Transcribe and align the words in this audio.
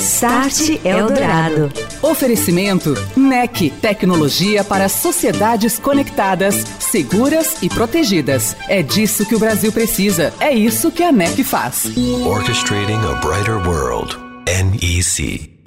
Start 0.00 0.80
Eldorado. 0.82 1.70
Oferecimento 2.00 2.94
NEC, 3.14 3.68
tecnologia 3.82 4.64
para 4.64 4.88
sociedades 4.88 5.78
conectadas, 5.78 6.54
seguras 6.78 7.62
e 7.62 7.68
protegidas. 7.68 8.56
É 8.66 8.82
disso 8.82 9.26
que 9.26 9.34
o 9.34 9.38
Brasil 9.38 9.70
precisa. 9.70 10.32
É 10.40 10.54
isso 10.54 10.90
que 10.90 11.02
a 11.02 11.12
NEC 11.12 11.44
faz. 11.44 11.92
Orchestrating 12.24 12.94
a 12.94 13.14
brighter 13.16 13.58
world. 13.68 14.16
NEC. 14.46 15.60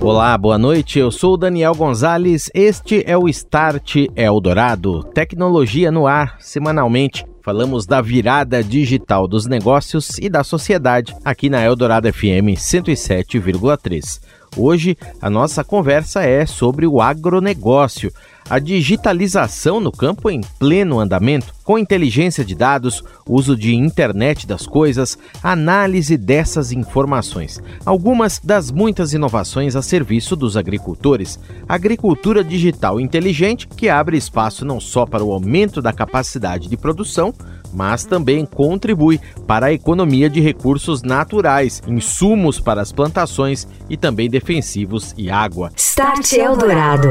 Olá, 0.00 0.38
boa 0.38 0.56
noite. 0.56 0.98
Eu 0.98 1.10
sou 1.10 1.34
o 1.34 1.36
Daniel 1.36 1.74
Gonzalez. 1.74 2.50
Este 2.54 3.04
é 3.06 3.18
o 3.18 3.28
Start 3.28 3.96
Eldorado. 4.16 5.04
Tecnologia 5.12 5.90
no 5.90 6.06
ar, 6.06 6.36
semanalmente 6.38 7.27
Falamos 7.48 7.86
da 7.86 8.02
virada 8.02 8.62
digital 8.62 9.26
dos 9.26 9.46
negócios 9.46 10.18
e 10.18 10.28
da 10.28 10.44
sociedade 10.44 11.16
aqui 11.24 11.48
na 11.48 11.64
Eldorado 11.64 12.06
FM 12.12 12.52
107,3. 12.58 14.20
Hoje 14.54 14.98
a 15.18 15.30
nossa 15.30 15.64
conversa 15.64 16.22
é 16.22 16.44
sobre 16.44 16.86
o 16.86 17.00
agronegócio, 17.00 18.12
a 18.48 18.58
digitalização 18.58 19.80
no 19.80 19.92
campo 19.92 20.30
em 20.30 20.40
pleno 20.58 20.98
andamento, 20.98 21.54
com 21.62 21.78
inteligência 21.78 22.44
de 22.44 22.54
dados, 22.54 23.04
uso 23.26 23.54
de 23.54 23.74
internet 23.74 24.46
das 24.46 24.66
coisas, 24.66 25.18
análise 25.42 26.16
dessas 26.16 26.72
informações. 26.72 27.60
Algumas 27.84 28.38
das 28.38 28.70
muitas 28.70 29.12
inovações 29.12 29.76
a 29.76 29.82
serviço 29.82 30.34
dos 30.34 30.56
agricultores. 30.56 31.38
Agricultura 31.68 32.42
digital 32.42 32.98
inteligente 32.98 33.68
que 33.68 33.88
abre 33.88 34.16
espaço 34.16 34.64
não 34.64 34.80
só 34.80 35.04
para 35.04 35.22
o 35.22 35.32
aumento 35.32 35.82
da 35.82 35.92
capacidade 35.92 36.68
de 36.68 36.76
produção, 36.76 37.34
mas 37.72 38.04
também 38.04 38.46
contribui 38.46 39.20
para 39.46 39.66
a 39.66 39.72
economia 39.72 40.30
de 40.30 40.40
recursos 40.40 41.02
naturais, 41.02 41.82
insumos 41.86 42.58
para 42.58 42.80
as 42.80 42.92
plantações 42.92 43.68
e 43.90 43.96
também 43.96 44.30
defensivos 44.30 45.14
e 45.18 45.30
água. 45.30 45.70
Start 45.76 46.32
Eldorado. 46.32 47.10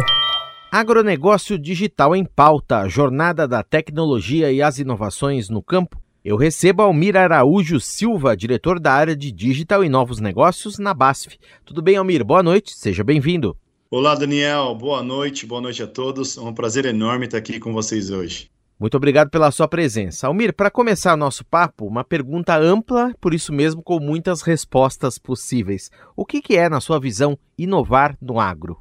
Agronegócio 0.71 1.57
digital 1.57 2.13
em 2.13 2.25
pauta, 2.25 2.89
jornada 2.89 3.47
da 3.47 3.63
tecnologia 3.63 4.51
e 4.51 4.61
as 4.61 4.77
inovações 4.77 5.49
no 5.49 5.63
campo. 5.63 5.97
Eu 6.23 6.35
recebo 6.35 6.81
Almir 6.81 7.15
Araújo 7.15 7.79
Silva, 7.79 8.35
diretor 8.35 8.77
da 8.77 8.91
área 8.91 9.15
de 9.15 9.31
Digital 9.31 9.81
e 9.85 9.89
Novos 9.89 10.19
Negócios 10.19 10.77
na 10.77 10.93
BASF. 10.93 11.37
Tudo 11.65 11.81
bem, 11.81 11.95
Almir? 11.95 12.23
Boa 12.23 12.43
noite, 12.43 12.77
seja 12.77 13.01
bem-vindo. 13.01 13.55
Olá, 13.89 14.13
Daniel. 14.13 14.75
Boa 14.75 15.01
noite, 15.01 15.45
boa 15.45 15.61
noite 15.61 15.81
a 15.81 15.87
todos. 15.87 16.37
É 16.37 16.41
um 16.41 16.53
prazer 16.53 16.85
enorme 16.85 17.25
estar 17.25 17.37
aqui 17.37 17.61
com 17.61 17.71
vocês 17.71 18.11
hoje. 18.11 18.51
Muito 18.77 18.97
obrigado 18.97 19.29
pela 19.29 19.49
sua 19.51 19.69
presença. 19.69 20.27
Almir, 20.27 20.53
para 20.53 20.69
começar 20.69 21.15
nosso 21.15 21.45
papo, 21.45 21.87
uma 21.87 22.03
pergunta 22.03 22.57
ampla, 22.57 23.13
por 23.21 23.33
isso 23.33 23.53
mesmo 23.53 23.81
com 23.81 24.01
muitas 24.01 24.41
respostas 24.41 25.17
possíveis. 25.17 25.89
O 26.13 26.25
que, 26.25 26.41
que 26.41 26.57
é, 26.57 26.67
na 26.67 26.81
sua 26.81 26.99
visão, 26.99 27.39
inovar 27.57 28.17
no 28.21 28.37
agro? 28.37 28.77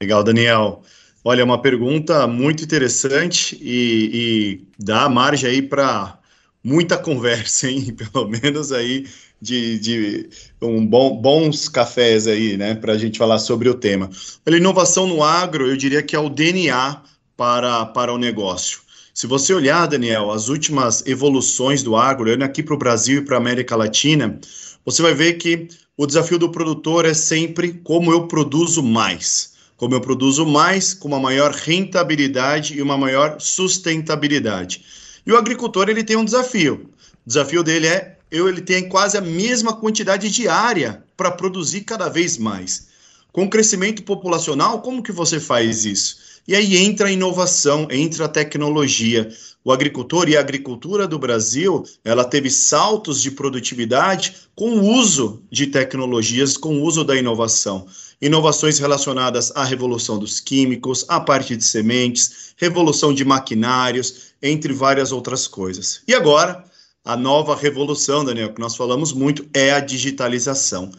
Legal, 0.00 0.22
Daniel. 0.22 0.82
Olha, 1.28 1.40
é 1.40 1.44
uma 1.44 1.60
pergunta 1.60 2.24
muito 2.28 2.62
interessante 2.62 3.58
e, 3.60 4.10
e 4.14 4.66
dá 4.78 5.08
margem 5.08 5.50
aí 5.50 5.60
para 5.60 6.20
muita 6.62 6.96
conversa, 6.96 7.68
hein? 7.68 7.92
Pelo 8.12 8.28
menos 8.28 8.70
aí 8.70 9.08
de, 9.42 9.76
de 9.80 10.28
um 10.62 10.86
bom, 10.86 11.20
bons 11.20 11.68
cafés 11.68 12.28
aí, 12.28 12.56
né? 12.56 12.76
Para 12.76 12.92
a 12.92 12.96
gente 12.96 13.18
falar 13.18 13.40
sobre 13.40 13.68
o 13.68 13.74
tema. 13.74 14.08
A 14.46 14.50
inovação 14.52 15.08
no 15.08 15.20
agro, 15.20 15.66
eu 15.66 15.76
diria 15.76 16.00
que 16.00 16.14
é 16.14 16.18
o 16.20 16.28
DNA 16.28 17.02
para, 17.36 17.86
para 17.86 18.12
o 18.12 18.18
negócio. 18.18 18.82
Se 19.12 19.26
você 19.26 19.52
olhar, 19.52 19.88
Daniel, 19.88 20.30
as 20.30 20.48
últimas 20.48 21.04
evoluções 21.06 21.82
do 21.82 21.96
agro, 21.96 22.26
olhando 22.26 22.44
aqui 22.44 22.62
para 22.62 22.74
o 22.76 22.78
Brasil 22.78 23.18
e 23.18 23.24
para 23.24 23.34
a 23.34 23.40
América 23.40 23.74
Latina, 23.74 24.38
você 24.84 25.02
vai 25.02 25.12
ver 25.12 25.32
que 25.32 25.66
o 25.96 26.06
desafio 26.06 26.38
do 26.38 26.52
produtor 26.52 27.04
é 27.04 27.14
sempre 27.14 27.72
como 27.72 28.12
eu 28.12 28.28
produzo 28.28 28.80
mais. 28.80 29.55
Como 29.76 29.94
eu 29.94 30.00
produzo 30.00 30.46
mais, 30.46 30.94
com 30.94 31.08
uma 31.08 31.20
maior 31.20 31.52
rentabilidade 31.52 32.76
e 32.76 32.82
uma 32.82 32.96
maior 32.96 33.40
sustentabilidade. 33.40 34.84
E 35.26 35.32
o 35.32 35.36
agricultor 35.36 35.88
ele 35.88 36.04
tem 36.04 36.16
um 36.16 36.24
desafio. 36.24 36.88
O 37.24 37.28
desafio 37.28 37.62
dele 37.62 37.86
é 37.86 38.16
eu, 38.30 38.48
ele 38.48 38.60
tem 38.60 38.88
quase 38.88 39.16
a 39.16 39.20
mesma 39.20 39.72
quantidade 39.74 40.30
de 40.30 40.48
área 40.48 41.04
para 41.16 41.30
produzir 41.30 41.82
cada 41.82 42.08
vez 42.08 42.36
mais. 42.36 42.88
Com 43.32 43.44
o 43.44 43.50
crescimento 43.50 44.02
populacional, 44.02 44.80
como 44.80 45.02
que 45.02 45.12
você 45.12 45.38
faz 45.38 45.84
isso? 45.84 46.16
E 46.48 46.54
aí 46.54 46.76
entra 46.76 47.08
a 47.08 47.12
inovação, 47.12 47.88
entra 47.90 48.24
a 48.24 48.28
tecnologia. 48.28 49.28
O 49.64 49.72
agricultor 49.72 50.28
e 50.28 50.36
a 50.36 50.40
agricultura 50.40 51.06
do 51.08 51.18
Brasil, 51.18 51.84
ela 52.04 52.24
teve 52.24 52.48
saltos 52.48 53.20
de 53.20 53.32
produtividade 53.32 54.34
com 54.54 54.70
o 54.70 54.84
uso 54.94 55.42
de 55.50 55.66
tecnologias, 55.66 56.56
com 56.56 56.78
o 56.78 56.82
uso 56.82 57.02
da 57.04 57.16
inovação. 57.16 57.86
Inovações 58.20 58.78
relacionadas 58.78 59.52
à 59.54 59.62
revolução 59.64 60.18
dos 60.18 60.40
químicos, 60.40 61.04
à 61.08 61.20
parte 61.20 61.56
de 61.56 61.64
sementes, 61.64 62.54
revolução 62.56 63.12
de 63.12 63.24
maquinários, 63.24 64.34
entre 64.42 64.72
várias 64.72 65.12
outras 65.12 65.46
coisas. 65.46 66.02
E 66.08 66.14
agora, 66.14 66.64
a 67.04 67.16
nova 67.16 67.54
revolução, 67.54 68.24
Daniel, 68.24 68.52
que 68.52 68.60
nós 68.60 68.74
falamos 68.74 69.12
muito, 69.12 69.46
é 69.54 69.72
a 69.72 69.80
digitalização. 69.80 70.90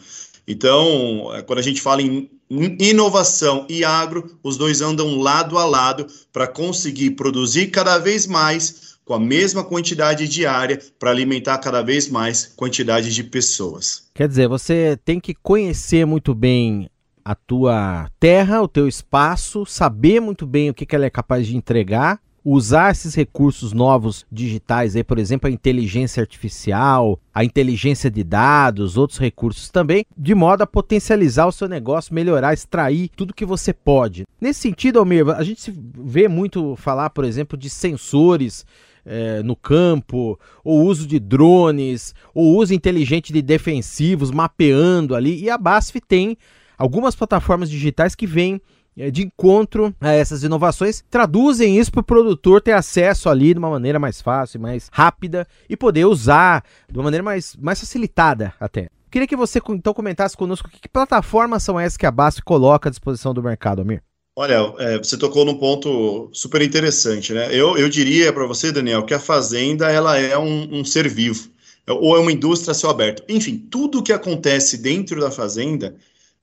Então, 0.46 1.34
é, 1.34 1.42
quando 1.42 1.58
a 1.58 1.62
gente 1.62 1.80
fala 1.80 2.00
em 2.00 2.30
inovação 2.50 3.66
e 3.68 3.84
agro, 3.84 4.38
os 4.42 4.56
dois 4.56 4.80
andam 4.80 5.18
lado 5.18 5.58
a 5.58 5.64
lado 5.66 6.06
para 6.32 6.46
conseguir 6.46 7.10
produzir 7.10 7.66
cada 7.66 7.98
vez 7.98 8.26
mais 8.26 8.96
com 9.04 9.14
a 9.14 9.20
mesma 9.20 9.64
quantidade 9.64 10.28
de 10.28 10.46
área 10.46 10.78
para 10.98 11.10
alimentar 11.10 11.58
cada 11.58 11.82
vez 11.82 12.08
mais 12.08 12.52
quantidade 12.56 13.12
de 13.12 13.24
pessoas. 13.24 14.04
Quer 14.14 14.28
dizer, 14.28 14.48
você 14.48 14.98
tem 15.04 15.18
que 15.18 15.34
conhecer 15.34 16.06
muito 16.06 16.34
bem 16.34 16.88
a 17.28 17.34
tua 17.34 18.08
terra, 18.18 18.62
o 18.62 18.66
teu 18.66 18.88
espaço, 18.88 19.66
saber 19.66 20.18
muito 20.18 20.46
bem 20.46 20.70
o 20.70 20.74
que, 20.74 20.86
que 20.86 20.96
ela 20.96 21.04
é 21.04 21.10
capaz 21.10 21.46
de 21.46 21.54
entregar 21.54 22.18
usar 22.42 22.92
esses 22.92 23.14
recursos 23.14 23.74
novos 23.74 24.24
digitais, 24.32 24.96
aí, 24.96 25.04
por 25.04 25.18
exemplo, 25.18 25.46
a 25.46 25.52
inteligência 25.52 26.22
artificial, 26.22 27.20
a 27.34 27.44
inteligência 27.44 28.10
de 28.10 28.24
dados, 28.24 28.96
outros 28.96 29.18
recursos 29.18 29.68
também, 29.68 30.06
de 30.16 30.34
modo 30.34 30.62
a 30.62 30.66
potencializar 30.66 31.46
o 31.46 31.52
seu 31.52 31.68
negócio, 31.68 32.14
melhorar, 32.14 32.54
extrair 32.54 33.10
tudo 33.14 33.34
que 33.34 33.44
você 33.44 33.74
pode. 33.74 34.24
Nesse 34.40 34.60
sentido, 34.60 34.98
Almir, 34.98 35.28
a 35.28 35.42
gente 35.42 35.70
vê 35.76 36.26
muito 36.26 36.74
falar, 36.76 37.10
por 37.10 37.26
exemplo, 37.26 37.58
de 37.58 37.68
sensores 37.68 38.64
é, 39.04 39.42
no 39.42 39.54
campo, 39.54 40.40
ou 40.64 40.86
uso 40.86 41.06
de 41.06 41.18
drones, 41.18 42.14
ou 42.32 42.56
uso 42.56 42.72
inteligente 42.72 43.30
de 43.30 43.42
defensivos, 43.42 44.30
mapeando 44.30 45.14
ali, 45.14 45.42
e 45.42 45.50
a 45.50 45.58
BASF 45.58 46.00
tem 46.00 46.38
algumas 46.78 47.14
plataformas 47.16 47.68
digitais 47.68 48.14
que 48.14 48.26
vêm 48.26 48.60
é, 48.96 49.10
de 49.10 49.22
encontro 49.22 49.94
a 50.00 50.12
essas 50.12 50.42
inovações, 50.42 51.04
traduzem 51.08 51.78
isso 51.78 51.90
para 51.92 52.00
o 52.00 52.04
produtor 52.04 52.60
ter 52.60 52.72
acesso 52.72 53.28
ali 53.28 53.52
de 53.52 53.58
uma 53.58 53.70
maneira 53.70 53.98
mais 53.98 54.20
fácil, 54.20 54.60
mais 54.60 54.88
rápida 54.90 55.46
e 55.68 55.76
poder 55.76 56.04
usar 56.04 56.64
de 56.90 56.98
uma 56.98 57.04
maneira 57.04 57.22
mais, 57.22 57.54
mais 57.56 57.78
facilitada 57.78 58.52
até. 58.58 58.88
Queria 59.10 59.26
que 59.26 59.36
você 59.36 59.60
então 59.70 59.94
comentasse 59.94 60.36
conosco 60.36 60.68
que, 60.68 60.88
plataformas 60.88 61.62
são 61.62 61.78
essas 61.78 61.96
que 61.96 62.06
a 62.06 62.10
BASF 62.10 62.42
coloca 62.42 62.88
à 62.88 62.90
disposição 62.90 63.32
do 63.32 63.42
mercado, 63.42 63.82
Amir. 63.82 64.02
Olha, 64.36 64.74
é, 64.78 64.98
você 64.98 65.16
tocou 65.16 65.44
num 65.44 65.58
ponto 65.58 66.28
super 66.32 66.60
interessante, 66.62 67.32
né? 67.32 67.48
Eu, 67.52 67.76
eu 67.76 67.88
diria 67.88 68.32
para 68.32 68.46
você, 68.46 68.70
Daniel, 68.70 69.04
que 69.04 69.14
a 69.14 69.18
fazenda 69.18 69.90
ela 69.90 70.16
é 70.18 70.36
um, 70.36 70.80
um 70.80 70.84
ser 70.84 71.08
vivo, 71.08 71.48
ou 71.88 72.16
é 72.16 72.20
uma 72.20 72.30
indústria 72.30 72.72
a 72.72 72.74
céu 72.74 72.90
aberto. 72.90 73.22
Enfim, 73.28 73.66
tudo 73.70 74.02
que 74.02 74.12
acontece 74.12 74.78
dentro 74.78 75.20
da 75.20 75.30
fazenda 75.30 75.96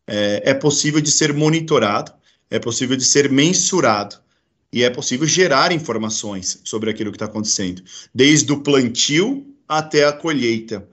é, 0.08 0.52
é 0.52 0.54
possível 0.54 1.02
de 1.02 1.12
ser 1.12 1.34
monitorado 1.34 2.12
é 2.50 2.60
possível 2.60 2.96
de 2.96 3.04
ser 3.04 3.30
mensurado 3.30 4.18
e 4.72 4.84
é 4.84 4.90
possível 4.90 5.28
gerar 5.28 5.72
informações 5.72 6.60
sobre 6.64 6.90
aquilo 6.90 7.12
que 7.12 7.16
está 7.16 7.26
acontecendo, 7.26 7.82
desde 8.14 8.52
o 8.52 8.62
plantio 8.62 9.46
até 9.68 10.06
a 10.06 10.14
colheita. 10.14 10.88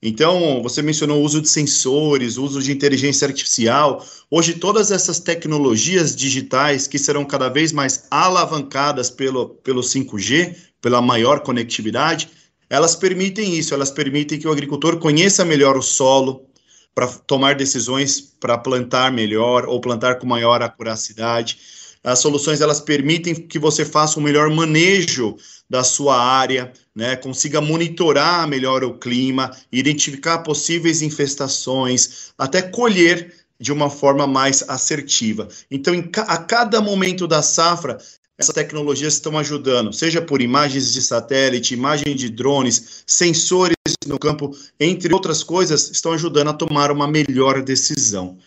Então, 0.00 0.62
você 0.62 0.82
mencionou 0.82 1.20
o 1.20 1.24
uso 1.24 1.40
de 1.40 1.48
sensores, 1.48 2.36
o 2.36 2.44
uso 2.44 2.62
de 2.62 2.70
inteligência 2.70 3.26
artificial. 3.26 4.06
Hoje, 4.30 4.54
todas 4.54 4.90
essas 4.90 5.18
tecnologias 5.18 6.14
digitais 6.14 6.86
que 6.86 6.98
serão 6.98 7.24
cada 7.24 7.48
vez 7.48 7.72
mais 7.72 8.04
alavancadas 8.10 9.08
pelo, 9.08 9.48
pelo 9.48 9.80
5G, 9.80 10.56
pela 10.80 11.00
maior 11.00 11.40
conectividade, 11.40 12.28
elas 12.68 12.94
permitem 12.94 13.56
isso, 13.56 13.72
elas 13.72 13.90
permitem 13.90 14.38
que 14.38 14.46
o 14.46 14.52
agricultor 14.52 14.98
conheça 14.98 15.44
melhor 15.44 15.76
o 15.76 15.82
solo, 15.82 16.46
para 16.94 17.08
tomar 17.08 17.56
decisões 17.56 18.20
para 18.20 18.56
plantar 18.56 19.10
melhor 19.10 19.66
ou 19.66 19.80
plantar 19.80 20.16
com 20.16 20.26
maior 20.26 20.62
acuracidade. 20.62 21.58
As 22.04 22.18
soluções 22.18 22.60
elas 22.60 22.80
permitem 22.80 23.34
que 23.34 23.58
você 23.58 23.84
faça 23.84 24.20
um 24.20 24.22
melhor 24.22 24.50
manejo 24.50 25.36
da 25.68 25.82
sua 25.82 26.22
área, 26.22 26.72
né, 26.94 27.16
consiga 27.16 27.60
monitorar 27.60 28.46
melhor 28.46 28.84
o 28.84 28.98
clima, 28.98 29.50
identificar 29.72 30.38
possíveis 30.38 31.00
infestações, 31.00 32.32
até 32.38 32.60
colher 32.60 33.34
de 33.58 33.72
uma 33.72 33.88
forma 33.88 34.26
mais 34.26 34.62
assertiva. 34.68 35.48
Então, 35.70 35.94
a 36.28 36.36
cada 36.36 36.80
momento 36.80 37.26
da 37.26 37.40
safra, 37.40 37.98
essas 38.36 38.54
tecnologias 38.54 39.14
estão 39.14 39.38
ajudando, 39.38 39.92
seja 39.92 40.20
por 40.20 40.42
imagens 40.42 40.92
de 40.92 41.00
satélite, 41.00 41.72
imagem 41.72 42.14
de 42.14 42.28
drones, 42.28 43.04
sensores 43.06 43.73
no 44.08 44.18
campo, 44.18 44.54
entre 44.78 45.12
outras 45.12 45.42
coisas, 45.42 45.90
estão 45.90 46.12
ajudando 46.12 46.48
a 46.48 46.54
tomar 46.54 46.90
uma 46.90 47.06
melhor 47.06 47.62
decisão. 47.62 48.38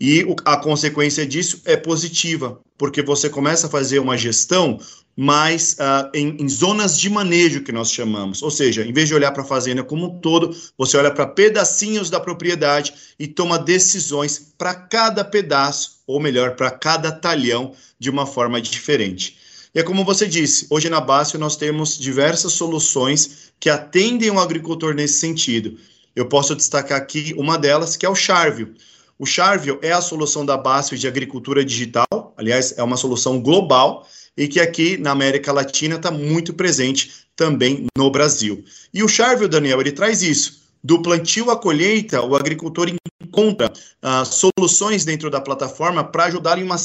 E 0.00 0.26
a 0.44 0.56
consequência 0.56 1.24
disso 1.24 1.62
é 1.64 1.76
positiva, 1.76 2.60
porque 2.76 3.02
você 3.02 3.30
começa 3.30 3.68
a 3.68 3.70
fazer 3.70 4.00
uma 4.00 4.18
gestão 4.18 4.80
mais 5.16 5.74
uh, 5.74 6.10
em, 6.14 6.36
em, 6.40 6.48
zonas 6.48 6.98
de 6.98 7.08
manejo 7.08 7.62
que 7.62 7.70
nós 7.70 7.92
chamamos. 7.92 8.42
Ou 8.42 8.50
seja, 8.50 8.84
em 8.84 8.92
vez 8.92 9.08
de 9.08 9.14
olhar 9.14 9.30
para 9.30 9.42
a 9.42 9.46
fazenda 9.46 9.84
como 9.84 10.06
um 10.06 10.18
todo, 10.18 10.56
você 10.76 10.96
olha 10.96 11.10
para 11.10 11.26
pedacinhos 11.26 12.10
da 12.10 12.18
propriedade 12.18 12.92
e 13.18 13.28
toma 13.28 13.58
decisões 13.58 14.54
para 14.56 14.74
cada 14.74 15.22
pedaço, 15.24 16.00
ou 16.06 16.18
melhor, 16.18 16.56
para 16.56 16.70
cada 16.70 17.12
talhão 17.12 17.72
de 17.98 18.10
uma 18.10 18.26
forma 18.26 18.60
diferente. 18.60 19.36
E 19.74 19.80
é 19.80 19.82
como 19.82 20.04
você 20.04 20.26
disse, 20.26 20.66
hoje 20.68 20.90
na 20.90 21.00
Bácio 21.00 21.38
nós 21.38 21.56
temos 21.56 21.98
diversas 21.98 22.52
soluções 22.52 23.51
que 23.62 23.70
atendem 23.70 24.28
o 24.28 24.40
agricultor 24.40 24.92
nesse 24.92 25.20
sentido. 25.20 25.78
Eu 26.16 26.28
posso 26.28 26.56
destacar 26.56 26.98
aqui 26.98 27.32
uma 27.38 27.56
delas, 27.56 27.96
que 27.96 28.04
é 28.04 28.08
o 28.08 28.14
Charvio. 28.14 28.74
O 29.16 29.24
Charvio 29.24 29.78
é 29.80 29.92
a 29.92 30.00
solução 30.00 30.44
da 30.44 30.56
Bácio 30.56 30.98
de 30.98 31.06
agricultura 31.06 31.64
digital, 31.64 32.34
aliás, 32.36 32.74
é 32.76 32.82
uma 32.82 32.96
solução 32.96 33.40
global 33.40 34.04
e 34.36 34.48
que 34.48 34.58
aqui 34.58 34.96
na 34.96 35.12
América 35.12 35.52
Latina 35.52 35.94
está 35.94 36.10
muito 36.10 36.52
presente 36.52 37.12
também 37.36 37.86
no 37.96 38.10
Brasil. 38.10 38.64
E 38.92 39.00
o 39.04 39.08
Charvio, 39.08 39.48
Daniel, 39.48 39.80
ele 39.80 39.92
traz 39.92 40.22
isso. 40.22 40.62
Do 40.82 41.00
plantio 41.00 41.48
à 41.48 41.56
colheita, 41.56 42.20
o 42.20 42.34
agricultor 42.34 42.92
encontra 43.22 43.72
uh, 44.02 44.26
soluções 44.26 45.04
dentro 45.04 45.30
da 45.30 45.40
plataforma 45.40 46.02
para 46.02 46.24
ajudar 46.24 46.58
em 46.58 46.64
uma, 46.64 46.76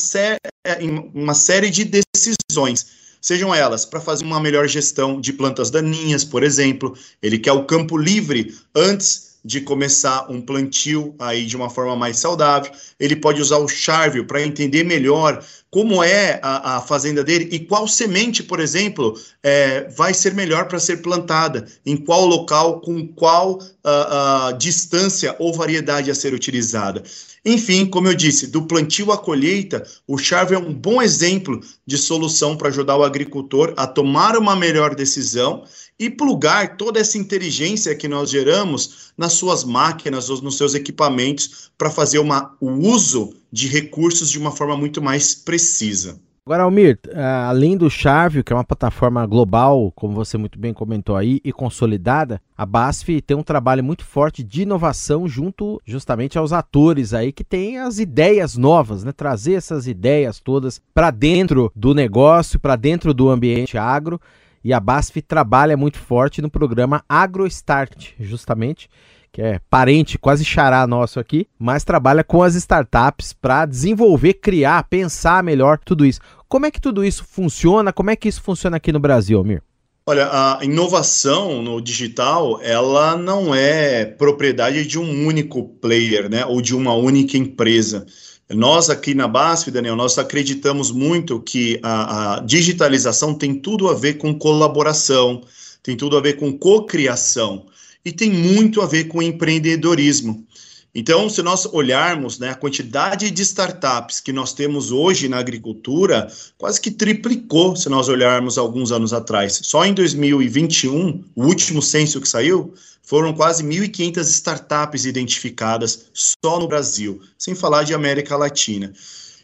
em 0.80 1.12
uma 1.16 1.34
série 1.34 1.72
de 1.72 1.84
decisões. 2.16 3.07
Sejam 3.22 3.54
elas 3.54 3.86
para 3.86 4.00
fazer 4.00 4.24
uma 4.24 4.40
melhor 4.40 4.68
gestão 4.68 5.20
de 5.20 5.34
plantas 5.34 5.70
daninhas, 5.70 6.24
por 6.24 6.44
exemplo, 6.44 6.98
ele 7.22 7.38
quer 7.38 7.52
o 7.52 7.66
campo 7.66 7.98
livre 7.98 8.56
antes 8.76 9.28
de 9.48 9.62
começar 9.62 10.30
um 10.30 10.42
plantio 10.42 11.16
aí 11.18 11.46
de 11.46 11.56
uma 11.56 11.70
forma 11.70 11.96
mais 11.96 12.20
saudável. 12.20 12.70
Ele 13.00 13.16
pode 13.16 13.42
usar 13.42 13.58
o 13.58 13.68
Charvio 13.68 14.26
para 14.26 14.42
entender 14.42 14.84
melhor 14.84 15.42
como 15.70 16.04
é 16.04 16.40
a, 16.44 16.78
a, 16.78 16.82
fazenda 16.82 17.24
dele 17.24 17.48
e 17.52 17.60
qual 17.60 17.88
semente, 17.88 18.44
por 18.44 18.60
exemplo, 18.60 19.18
é, 19.42 19.88
vai 19.90 20.14
ser 20.14 20.34
melhor 20.34 20.68
para 20.68 20.80
ser 20.80 20.98
plantada, 20.98 21.66
em 21.86 21.96
qual 21.96 22.26
local, 22.26 22.82
com 22.82 23.08
qual 23.08 23.54
uh, 23.54 24.50
uh, 24.52 24.58
distância 24.58 25.36
ou 25.40 25.54
variedade 25.54 26.12
a 26.12 26.16
ser 26.16 26.34
utilizada. 26.34 27.04
Enfim, 27.50 27.86
como 27.86 28.10
eu 28.10 28.14
disse, 28.14 28.48
do 28.48 28.64
plantio 28.64 29.10
à 29.10 29.18
colheita, 29.18 29.88
o 30.06 30.18
Charvio 30.18 30.56
é 30.56 30.60
um 30.60 30.74
bom 30.74 31.02
exemplo 31.02 31.62
de 31.86 31.98
solução 31.98 32.58
para 32.58 32.68
ajudar 32.68 32.98
o 32.98 33.06
agricultor 33.06 33.74
a 33.78 33.88
tomar 33.88 34.36
uma 34.36 34.54
melhor 34.54 34.94
decisão 34.94 35.64
e 35.98 36.10
plugar 36.10 36.76
toda 36.76 37.00
essa 37.00 37.18
inteligência 37.18 37.96
que 37.96 38.06
nós 38.06 38.30
geramos 38.30 39.14
nas 39.18 39.32
suas 39.32 39.64
máquinas 39.64 40.30
ou 40.30 40.42
nos 40.42 40.58
seus 40.58 40.76
equipamentos 40.76 41.72
para 41.78 41.90
fazer 41.90 42.20
uma, 42.20 42.54
o 42.60 42.70
uso 42.70 43.34
de 43.50 43.70
recursos 43.70 44.30
de 44.30 44.38
uma 44.38 44.52
forma 44.52 44.76
muito 44.76 45.02
mais 45.02 45.34
precisa. 45.34 46.20
Agora, 46.48 46.64
Almir, 46.64 46.98
eh, 47.10 47.22
além 47.22 47.76
do 47.76 47.90
Charvio, 47.90 48.42
que 48.42 48.54
é 48.54 48.56
uma 48.56 48.64
plataforma 48.64 49.26
global, 49.26 49.92
como 49.94 50.14
você 50.14 50.38
muito 50.38 50.58
bem 50.58 50.74
comentou 50.74 51.18
aí, 51.18 51.42
e 51.44 51.52
consolidada, 51.52 52.42
a 52.58 52.66
BASF 52.66 53.22
tem 53.22 53.36
um 53.36 53.44
trabalho 53.44 53.84
muito 53.84 54.06
forte 54.06 54.46
de 54.46 54.62
inovação 54.62 55.28
junto 55.28 55.82
justamente 55.86 56.38
aos 56.38 56.54
atores 56.54 57.14
aí 57.14 57.34
que 57.34 57.44
têm 57.44 57.80
as 57.80 58.00
ideias 58.00 58.56
novas, 58.56 59.04
né? 59.04 59.12
Trazer 59.12 59.56
essas 59.56 59.88
ideias 59.88 60.40
todas 60.40 60.82
para 60.94 61.12
dentro 61.12 61.70
do 61.76 61.94
negócio, 61.94 62.62
para 62.62 62.78
dentro 62.78 63.14
do 63.14 63.30
ambiente 63.30 63.78
agro 63.78 64.18
e 64.64 64.72
a 64.72 64.80
BASF 64.80 65.22
trabalha 65.22 65.76
muito 65.76 66.00
forte 66.00 66.42
no 66.42 66.50
programa 66.50 67.04
AgroStart, 67.10 68.14
justamente, 68.22 68.90
que 69.32 69.42
é 69.42 69.60
parente, 69.70 70.18
quase 70.18 70.44
xará 70.44 70.88
nosso 70.88 71.20
aqui, 71.20 71.48
mas 71.60 71.84
trabalha 71.84 72.24
com 72.24 72.42
as 72.42 72.56
startups 72.56 73.34
para 73.34 73.66
desenvolver, 73.66 74.34
criar, 74.34 74.84
pensar 74.90 75.44
melhor 75.44 75.78
tudo 75.78 76.06
isso. 76.06 76.20
Como 76.48 76.66
é 76.66 76.72
que 76.72 76.80
tudo 76.80 77.04
isso 77.04 77.26
funciona? 77.30 77.92
Como 77.92 78.10
é 78.10 78.16
que 78.16 78.30
isso 78.30 78.42
funciona 78.42 78.78
aqui 78.78 78.92
no 78.92 79.00
Brasil, 79.00 79.40
Amir? 79.40 79.62
Olha, 80.06 80.30
a 80.32 80.64
inovação 80.64 81.62
no 81.62 81.82
digital, 81.82 82.62
ela 82.62 83.18
não 83.18 83.54
é 83.54 84.06
propriedade 84.06 84.86
de 84.86 84.98
um 84.98 85.28
único 85.28 85.66
player, 85.82 86.30
né, 86.30 86.46
ou 86.46 86.62
de 86.62 86.74
uma 86.74 86.94
única 86.94 87.38
empresa. 87.38 88.06
Nós 88.50 88.90
aqui 88.90 89.14
na 89.14 89.28
BASF, 89.28 89.70
Daniel, 89.70 89.98
nós 89.98 90.18
acreditamos 90.18 90.92
muito 90.92 91.42
que 91.42 91.78
a, 91.84 92.36
a 92.36 92.40
digitalização 92.40 93.34
tem 93.34 93.56
tudo 93.56 93.90
a 93.90 93.94
ver 93.94 94.14
com 94.14 94.34
colaboração, 94.34 95.42
tem 95.84 95.98
tudo 95.98 96.16
a 96.16 96.22
ver 96.22 96.38
com 96.38 96.58
cocriação 96.58 97.66
e 98.06 98.14
tem 98.14 98.32
muito 98.32 98.82
a 98.82 98.86
ver 98.86 99.10
com 99.10 99.22
empreendedorismo. 99.22 100.48
Então, 100.96 101.30
se 101.30 101.44
nós 101.44 101.66
olharmos 101.66 102.40
né, 102.40 102.50
a 102.50 102.56
quantidade 102.56 103.30
de 103.30 103.42
startups 103.44 104.20
que 104.20 104.34
nós 104.34 104.54
temos 104.54 104.92
hoje 104.92 105.28
na 105.28 105.38
agricultura, 105.38 106.32
quase 106.58 106.82
que 106.82 106.90
triplicou 106.90 107.76
se 107.76 107.88
nós 107.88 108.10
olharmos 108.10 108.58
alguns 108.58 108.92
anos 108.92 109.14
atrás. 109.14 109.60
Só 109.64 109.86
em 109.86 109.94
2021, 109.94 111.24
o 111.36 111.46
último 111.46 111.82
censo 111.82 112.20
que 112.20 112.28
saiu, 112.28 112.74
foram 113.04 113.34
quase 113.34 113.64
1.500 113.64 114.22
startups 114.24 115.06
identificadas 115.06 116.08
só 116.14 116.60
no 116.60 116.68
Brasil, 116.68 117.22
sem 117.38 117.56
falar 117.56 117.84
de 117.84 117.94
América 117.94 118.36
Latina. 118.36 118.92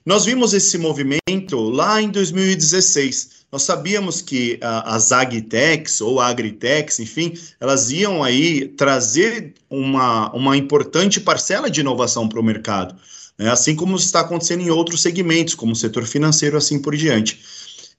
Nós 0.05 0.25
vimos 0.25 0.53
esse 0.53 0.77
movimento 0.77 1.57
lá 1.69 2.01
em 2.01 2.09
2016. 2.09 3.42
Nós 3.53 3.61
sabíamos 3.61 4.19
que 4.19 4.55
uh, 4.55 4.81
as 4.85 5.11
agtechs 5.11 6.01
ou 6.01 6.19
agritechs, 6.19 6.99
enfim, 6.99 7.35
elas 7.59 7.91
iam 7.91 8.23
aí 8.23 8.67
trazer 8.69 9.53
uma, 9.69 10.35
uma 10.35 10.57
importante 10.57 11.21
parcela 11.21 11.69
de 11.69 11.81
inovação 11.81 12.27
para 12.27 12.39
o 12.39 12.43
mercado, 12.43 12.95
né? 13.37 13.51
assim 13.51 13.75
como 13.75 13.95
está 13.95 14.21
acontecendo 14.21 14.61
em 14.61 14.71
outros 14.71 15.03
segmentos, 15.03 15.53
como 15.53 15.73
o 15.73 15.75
setor 15.75 16.03
financeiro, 16.07 16.57
assim 16.57 16.81
por 16.81 16.95
diante. 16.95 17.39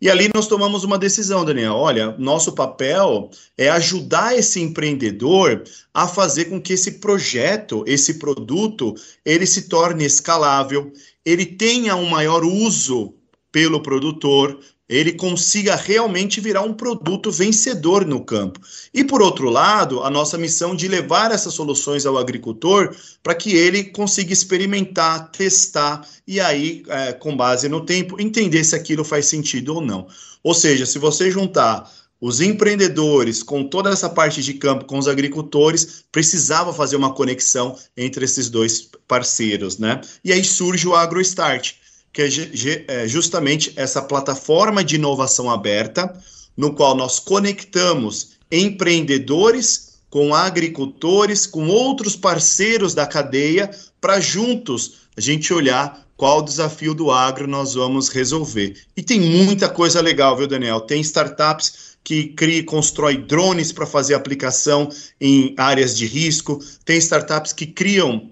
E 0.01 0.11
ali 0.11 0.29
nós 0.35 0.49
tomamos 0.49 0.83
uma 0.83 0.99
decisão, 0.99 1.45
Daniel. 1.45 1.75
Olha, 1.75 2.17
nosso 2.19 2.51
papel 2.51 3.31
é 3.57 3.71
ajudar 3.71 4.37
esse 4.37 4.61
empreendedor 4.61 5.63
a 5.95 6.09
fazer 6.09 6.47
com 6.47 6.61
que 6.61 6.73
esse 6.73 6.99
projeto, 6.99 7.85
esse 7.87 8.15
produto, 8.15 8.93
ele 9.25 9.47
se 9.47 9.69
torne 9.69 10.05
escalável, 10.05 10.93
ele 11.25 11.47
tenha 11.47 11.95
um 11.95 12.07
maior 12.07 12.45
uso 12.45 13.15
pelo 13.55 13.81
produtor, 13.81 14.59
ele 14.89 15.13
consiga 15.13 15.75
realmente 15.75 16.41
virar 16.41 16.63
um 16.63 16.75
produto 16.75 17.31
vencedor 17.31 18.05
no 18.05 18.23
campo. 18.23 18.61
E 18.93 19.03
por 19.03 19.23
outro 19.23 19.49
lado, 19.49 20.03
a 20.03 20.11
nossa 20.11 20.37
missão 20.37 20.77
de 20.77 20.89
levar 20.89 21.33
essas 21.33 21.55
soluções 21.55 22.05
ao 22.05 22.19
agricultor 22.19 22.95
para 23.23 23.35
que 23.35 23.57
ele 23.57 23.85
consiga 23.85 24.33
experimentar, 24.33 25.31
testar 25.31 26.07
e 26.27 26.39
aí, 26.39 26.83
é, 26.89 27.13
com 27.13 27.37
base 27.37 27.69
no 27.69 27.85
tempo, 27.85 28.21
entender 28.21 28.63
se 28.65 28.77
aquilo 28.77 29.05
faz 29.05 29.27
sentido 29.27 29.75
ou 29.75 29.81
não. 29.81 30.07
Ou 30.43 30.53
seja, 30.53 30.85
se 30.85 30.99
você 30.99 31.31
juntar 31.31 31.91
os 32.21 32.41
empreendedores 32.41 33.43
com 33.43 33.65
toda 33.65 33.91
essa 33.91 34.09
parte 34.09 34.43
de 34.43 34.55
campo 34.55 34.85
com 34.85 34.99
os 34.99 35.09
agricultores, 35.09 36.05
precisava 36.11 36.73
fazer 36.73 36.97
uma 36.97 37.13
conexão 37.13 37.77
entre 37.97 38.25
esses 38.25 38.49
dois 38.49 38.89
parceiros, 39.07 39.79
né? 39.79 40.01
E 40.25 40.33
aí 40.33 40.45
surge 40.45 40.87
o 40.87 40.95
AgroStart 40.95 41.75
que 42.15 42.85
é, 42.87 43.09
justamente 43.09 43.73
essa 43.75 44.01
plataforma 44.01 44.85
de 44.85 44.95
inovação 44.95 45.51
aberta, 45.51 46.17
no 46.57 46.73
qual 46.73 46.95
nós 46.95 47.19
conectamos 47.19 48.35
empreendedores 48.51 49.95
com 50.09 50.33
agricultores, 50.33 51.45
com 51.45 51.67
outros 51.67 52.15
parceiros 52.15 52.95
da 52.95 53.05
cadeia, 53.05 53.69
para 54.01 54.21
juntos 54.21 55.01
a 55.17 55.21
gente 55.21 55.53
olhar 55.53 56.07
qual 56.17 56.41
desafio 56.41 56.95
do 56.95 57.11
agro 57.11 57.49
nós 57.49 57.75
vamos 57.75 58.09
resolver. 58.09 58.77
E 58.97 59.03
tem 59.03 59.21
muita 59.21 59.69
coisa 59.69 60.01
legal, 60.01 60.37
viu, 60.37 60.47
Daniel? 60.47 60.83
Tem 60.83 61.01
startups 61.01 61.97
que 62.05 62.29
cria 62.29 62.59
e 62.59 62.63
constrói 62.63 63.17
drones 63.17 63.73
para 63.73 63.87
fazer 63.87 64.15
aplicação 64.15 64.89
em 65.21 65.53
áreas 65.57 65.97
de 65.97 66.07
risco, 66.07 66.61
tem 66.85 66.99
startups 66.99 67.53
que 67.53 67.67
criam 67.67 68.31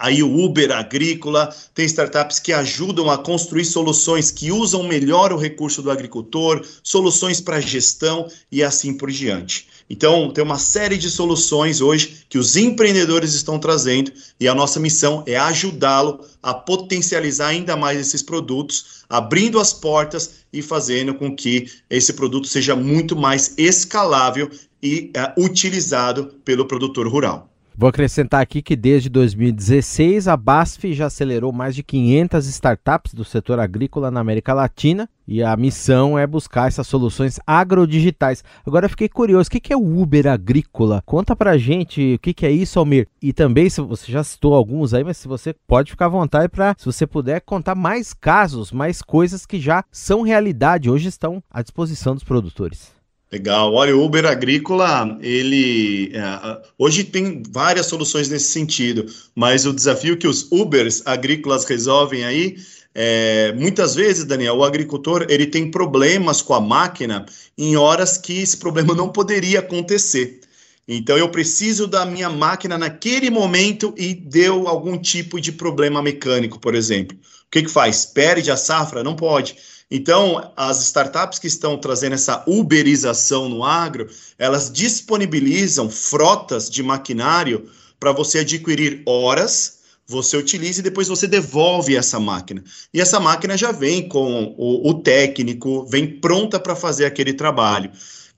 aí 0.00 0.22
o 0.22 0.44
Uber 0.44 0.72
agrícola, 0.72 1.54
tem 1.74 1.84
startups 1.84 2.38
que 2.38 2.54
ajudam 2.54 3.10
a 3.10 3.18
construir 3.18 3.66
soluções 3.66 4.30
que 4.30 4.50
usam 4.50 4.82
melhor 4.82 5.30
o 5.30 5.36
recurso 5.36 5.82
do 5.82 5.90
agricultor, 5.90 6.66
soluções 6.82 7.38
para 7.38 7.60
gestão 7.60 8.26
e 8.50 8.62
assim 8.62 8.94
por 8.94 9.10
diante. 9.10 9.68
Então, 9.90 10.30
tem 10.30 10.42
uma 10.42 10.58
série 10.58 10.96
de 10.96 11.10
soluções 11.10 11.80
hoje 11.80 12.24
que 12.28 12.38
os 12.38 12.56
empreendedores 12.56 13.34
estão 13.34 13.58
trazendo 13.58 14.10
e 14.38 14.48
a 14.48 14.54
nossa 14.54 14.80
missão 14.80 15.22
é 15.26 15.36
ajudá-lo 15.36 16.24
a 16.42 16.54
potencializar 16.54 17.48
ainda 17.48 17.76
mais 17.76 18.00
esses 18.00 18.22
produtos, 18.22 19.04
abrindo 19.08 19.58
as 19.58 19.72
portas 19.72 20.30
e 20.52 20.62
fazendo 20.62 21.12
com 21.14 21.34
que 21.34 21.66
esse 21.90 22.12
produto 22.12 22.46
seja 22.46 22.74
muito 22.74 23.14
mais 23.14 23.52
escalável 23.58 24.48
e 24.82 25.10
uh, 25.16 25.44
utilizado 25.44 26.36
pelo 26.44 26.66
produtor 26.66 27.06
rural. 27.06 27.49
Vou 27.80 27.88
acrescentar 27.88 28.42
aqui 28.42 28.60
que 28.60 28.76
desde 28.76 29.08
2016 29.08 30.28
a 30.28 30.36
BASF 30.36 30.92
já 30.92 31.06
acelerou 31.06 31.50
mais 31.50 31.74
de 31.74 31.82
500 31.82 32.46
startups 32.46 33.14
do 33.14 33.24
setor 33.24 33.58
agrícola 33.58 34.10
na 34.10 34.20
América 34.20 34.52
Latina 34.52 35.08
e 35.26 35.42
a 35.42 35.56
missão 35.56 36.18
é 36.18 36.26
buscar 36.26 36.68
essas 36.68 36.86
soluções 36.86 37.40
agrodigitais. 37.46 38.44
Agora 38.66 38.84
eu 38.84 38.90
fiquei 38.90 39.08
curioso, 39.08 39.48
o 39.48 39.50
que 39.50 39.72
é 39.72 39.76
o 39.78 39.98
Uber 39.98 40.26
agrícola? 40.26 41.02
Conta 41.06 41.34
pra 41.34 41.56
gente 41.56 42.16
o 42.16 42.18
que 42.18 42.44
é 42.44 42.50
isso, 42.50 42.78
Almir. 42.78 43.08
E 43.22 43.32
também, 43.32 43.70
se 43.70 43.80
você 43.80 44.12
já 44.12 44.22
citou 44.22 44.54
alguns 44.54 44.92
aí, 44.92 45.02
mas 45.02 45.16
se 45.16 45.26
você 45.26 45.54
pode 45.66 45.92
ficar 45.92 46.04
à 46.04 46.10
vontade 46.10 46.50
para, 46.50 46.74
se 46.76 46.84
você 46.84 47.06
puder, 47.06 47.40
contar 47.40 47.74
mais 47.74 48.12
casos, 48.12 48.72
mais 48.72 49.00
coisas 49.00 49.46
que 49.46 49.58
já 49.58 49.82
são 49.90 50.20
realidade, 50.20 50.90
hoje 50.90 51.08
estão 51.08 51.42
à 51.50 51.62
disposição 51.62 52.12
dos 52.12 52.24
produtores. 52.24 52.99
Legal. 53.32 53.72
Olha, 53.72 53.96
o 53.96 54.04
Uber 54.04 54.26
Agrícola, 54.26 55.16
ele 55.20 56.10
é, 56.12 56.62
hoje 56.76 57.04
tem 57.04 57.42
várias 57.50 57.86
soluções 57.86 58.28
nesse 58.28 58.50
sentido, 58.50 59.06
mas 59.36 59.64
o 59.64 59.72
desafio 59.72 60.16
que 60.16 60.26
os 60.26 60.50
Ubers 60.50 61.02
agrícolas 61.06 61.64
resolvem 61.64 62.24
aí 62.24 62.56
é, 62.94 63.52
muitas 63.52 63.94
vezes, 63.94 64.24
Daniel, 64.24 64.56
o 64.56 64.64
agricultor 64.64 65.24
ele 65.28 65.46
tem 65.46 65.70
problemas 65.70 66.42
com 66.42 66.54
a 66.54 66.60
máquina 66.60 67.24
em 67.56 67.76
horas 67.76 68.18
que 68.18 68.40
esse 68.40 68.56
problema 68.56 68.94
não 68.94 69.08
poderia 69.08 69.60
acontecer. 69.60 70.40
Então 70.88 71.16
eu 71.16 71.28
preciso 71.28 71.86
da 71.86 72.04
minha 72.04 72.28
máquina 72.28 72.76
naquele 72.76 73.30
momento 73.30 73.94
e 73.96 74.12
deu 74.12 74.66
algum 74.66 74.98
tipo 74.98 75.40
de 75.40 75.52
problema 75.52 76.02
mecânico, 76.02 76.58
por 76.58 76.74
exemplo. 76.74 77.16
O 77.16 77.50
que, 77.50 77.62
que 77.62 77.70
faz? 77.70 78.04
Perde 78.06 78.50
a 78.50 78.56
safra? 78.56 79.04
Não 79.04 79.14
pode. 79.14 79.56
Então, 79.90 80.52
as 80.56 80.80
startups 80.82 81.38
que 81.38 81.48
estão 81.48 81.76
trazendo 81.76 82.14
essa 82.14 82.44
uberização 82.46 83.48
no 83.48 83.64
agro, 83.64 84.08
elas 84.38 84.70
disponibilizam 84.70 85.90
frotas 85.90 86.70
de 86.70 86.82
maquinário 86.82 87.68
para 87.98 88.12
você 88.12 88.38
adquirir 88.38 89.02
horas, 89.04 89.80
você 90.06 90.36
utiliza 90.36 90.80
e 90.80 90.82
depois 90.82 91.08
você 91.08 91.26
devolve 91.26 91.96
essa 91.96 92.20
máquina. 92.20 92.62
E 92.94 93.00
essa 93.00 93.18
máquina 93.18 93.56
já 93.56 93.72
vem 93.72 94.08
com 94.08 94.54
o, 94.56 94.90
o 94.90 94.94
técnico, 94.94 95.84
vem 95.86 96.20
pronta 96.20 96.58
para 96.58 96.76
fazer 96.76 97.04
aquele 97.04 97.32
trabalho. 97.32 97.90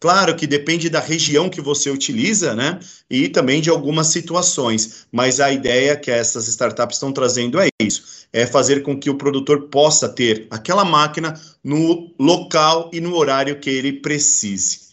Claro 0.03 0.35
que 0.35 0.49
depende 0.49 0.91
da 0.91 0.99
região 0.99 1.49
que 1.49 1.61
você 1.61 1.89
utiliza, 1.89 2.57
né? 2.57 2.81
E 3.09 3.29
também 3.29 3.61
de 3.61 3.71
algumas 3.71 4.09
situações. 4.09 5.07
Mas 5.13 5.39
a 5.39 5.53
ideia 5.53 5.97
que 5.97 6.11
essas 6.11 6.49
startups 6.49 6.97
estão 6.97 7.13
trazendo 7.13 7.61
é 7.61 7.69
isso: 7.81 8.22
é 8.33 8.47
fazer 8.47 8.83
com 8.83 8.99
que 8.99 9.11
o 9.11 9.17
produtor 9.17 9.69
possa 9.69 10.09
ter 10.09 10.47
aquela 10.51 10.85
máquina 10.85 11.39
no 11.63 12.13
local 12.19 12.91
e 12.93 13.01
no 13.01 13.15
horário 13.15 13.61
que 13.61 13.69
ele 13.69 13.93
precise. 13.93 14.93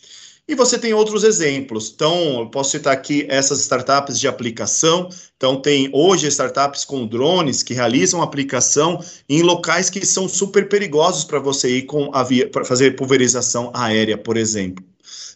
E 0.50 0.56
você 0.56 0.80
tem 0.80 0.96
outros 0.96 1.24
exemplos. 1.24 1.92
Então, 1.94 2.40
eu 2.40 2.50
posso 2.50 2.72
citar 2.72 2.92
aqui 2.92 3.24
essas 3.30 3.60
startups 3.60 4.20
de 4.20 4.28
aplicação. 4.28 5.08
Então, 5.38 5.62
tem 5.62 5.92
hoje 5.94 6.26
startups 6.28 6.84
com 6.84 7.06
drones 7.06 7.62
que 7.62 7.76
realizam 7.76 8.24
aplicação 8.24 9.00
em 9.30 9.44
locais 9.44 9.92
que 9.92 10.04
são 10.04 10.28
super 10.28 10.68
perigosos 10.68 11.24
para 11.24 11.38
você 11.38 11.78
ir 11.78 11.84
com 11.84 12.10
para 12.52 12.66
fazer 12.66 12.96
pulverização 12.96 13.72
aérea, 13.76 14.18
por 14.18 14.36
exemplo. 14.36 14.84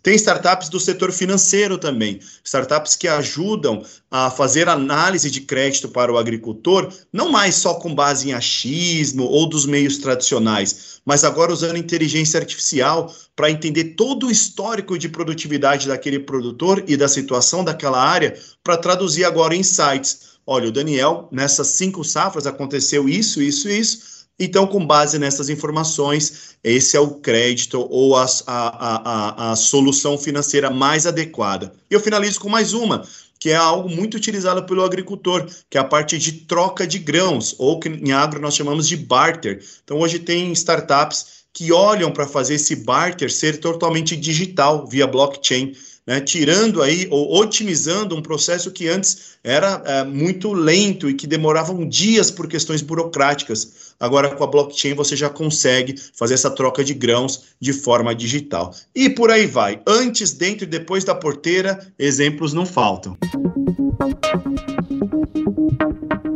Tem 0.04 0.16
startups 0.16 0.68
do 0.68 0.82
setor 0.82 1.14
financeiro 1.14 1.78
também, 1.78 2.20
startups 2.44 2.94
que 2.94 3.08
ajudam 3.08 3.86
a 4.12 4.30
fazer 4.30 4.68
análise 4.68 5.32
de 5.32 5.40
crédito 5.40 5.88
para 5.88 6.12
o 6.12 6.18
agricultor, 6.18 6.92
não 7.12 7.32
mais 7.32 7.56
só 7.56 7.76
com 7.76 7.96
base 7.96 8.30
em 8.30 8.34
achismo 8.34 9.24
ou 9.24 9.48
dos 9.48 9.66
meios 9.66 9.98
tradicionais, 9.98 11.00
mas 11.06 11.24
agora 11.24 11.54
usando 11.54 11.78
inteligência 11.78 12.38
artificial 12.38 13.16
para 13.34 13.50
entender 13.50 13.96
todo 13.96 14.28
o 14.28 14.32
histórico 14.32 14.98
de 14.98 15.08
produtividade 15.08 15.88
daquele 15.88 16.20
produtor 16.20 16.84
e 16.86 16.98
da 16.98 17.08
situação 17.08 17.64
daquela 17.64 18.04
área, 18.04 18.38
para 18.62 18.76
traduzir 18.76 19.24
agora 19.24 19.56
insights. 19.56 20.34
Olha, 20.46 20.68
o 20.68 20.72
Daniel, 20.74 21.30
nessas 21.32 21.68
cinco 21.68 22.04
safras 22.04 22.46
aconteceu 22.46 23.08
isso, 23.08 23.42
isso, 23.42 23.70
isso 23.70 24.13
então, 24.40 24.66
com 24.66 24.86
base 24.86 25.20
nessas 25.20 25.48
informações, 25.48 26.56
esse 26.64 26.98
é 26.98 27.00
o 27.00 27.12
crédito 27.16 27.86
ou 27.90 28.16
a, 28.16 28.26
a, 28.48 29.48
a, 29.48 29.52
a 29.52 29.56
solução 29.56 30.18
financeira 30.18 30.70
mais 30.70 31.06
adequada. 31.06 31.72
E 31.90 31.94
eu 31.94 32.00
finalizo 32.00 32.40
com 32.40 32.50
mais 32.50 32.74
uma, 32.74 33.06
que 33.40 33.52
é 33.52 33.56
algo 33.56 33.88
muito 33.90 34.16
utilizado 34.16 34.64
pelo 34.64 34.84
agricultor, 34.84 35.46
que 35.70 35.78
é 35.78 35.82
a 35.82 35.84
parte 35.84 36.18
de 36.18 36.32
troca 36.32 36.88
de 36.88 36.98
grãos, 36.98 37.56
ou 37.60 37.80
que 37.80 37.90
em 37.90 38.12
agro 38.12 38.42
nós 38.42 38.56
chamamos 38.56 38.88
de 38.88 38.98
barter. 38.98 39.64
Então, 39.84 40.00
hoje 40.00 40.18
tem 40.18 40.52
startups 40.54 41.44
que 41.54 41.72
olham 41.72 42.12
para 42.12 42.26
fazer 42.26 42.56
esse 42.56 42.76
barter 42.76 43.32
ser 43.32 43.60
totalmente 43.60 44.16
digital, 44.16 44.88
via 44.88 45.06
blockchain 45.06 45.74
né, 46.06 46.20
tirando 46.20 46.82
aí 46.82 47.08
ou 47.10 47.40
otimizando 47.40 48.16
um 48.16 48.22
processo 48.22 48.72
que 48.72 48.88
antes 48.88 49.34
era 49.44 49.82
é, 49.86 50.04
muito 50.04 50.54
lento 50.54 51.10
e 51.10 51.14
que 51.14 51.26
demoravam 51.26 51.88
dias 51.88 52.30
por 52.30 52.48
questões 52.48 52.82
burocráticas. 52.82 53.94
Agora, 54.00 54.36
com 54.36 54.44
a 54.44 54.48
blockchain, 54.48 54.94
você 54.94 55.16
já 55.16 55.30
consegue 55.30 55.96
fazer 56.14 56.34
essa 56.34 56.52
troca 56.52 56.84
de 56.84 56.94
grãos 56.94 57.44
de 57.60 57.72
forma 57.72 58.14
digital. 58.14 58.76
E 58.94 59.10
por 59.10 59.32
aí 59.32 59.46
vai. 59.46 59.82
Antes, 59.88 60.34
dentro 60.34 60.66
e 60.66 60.68
depois 60.68 61.04
da 61.04 61.16
porteira, 61.16 61.88
exemplos 61.98 62.54
não 62.54 62.66
faltam. 62.66 63.18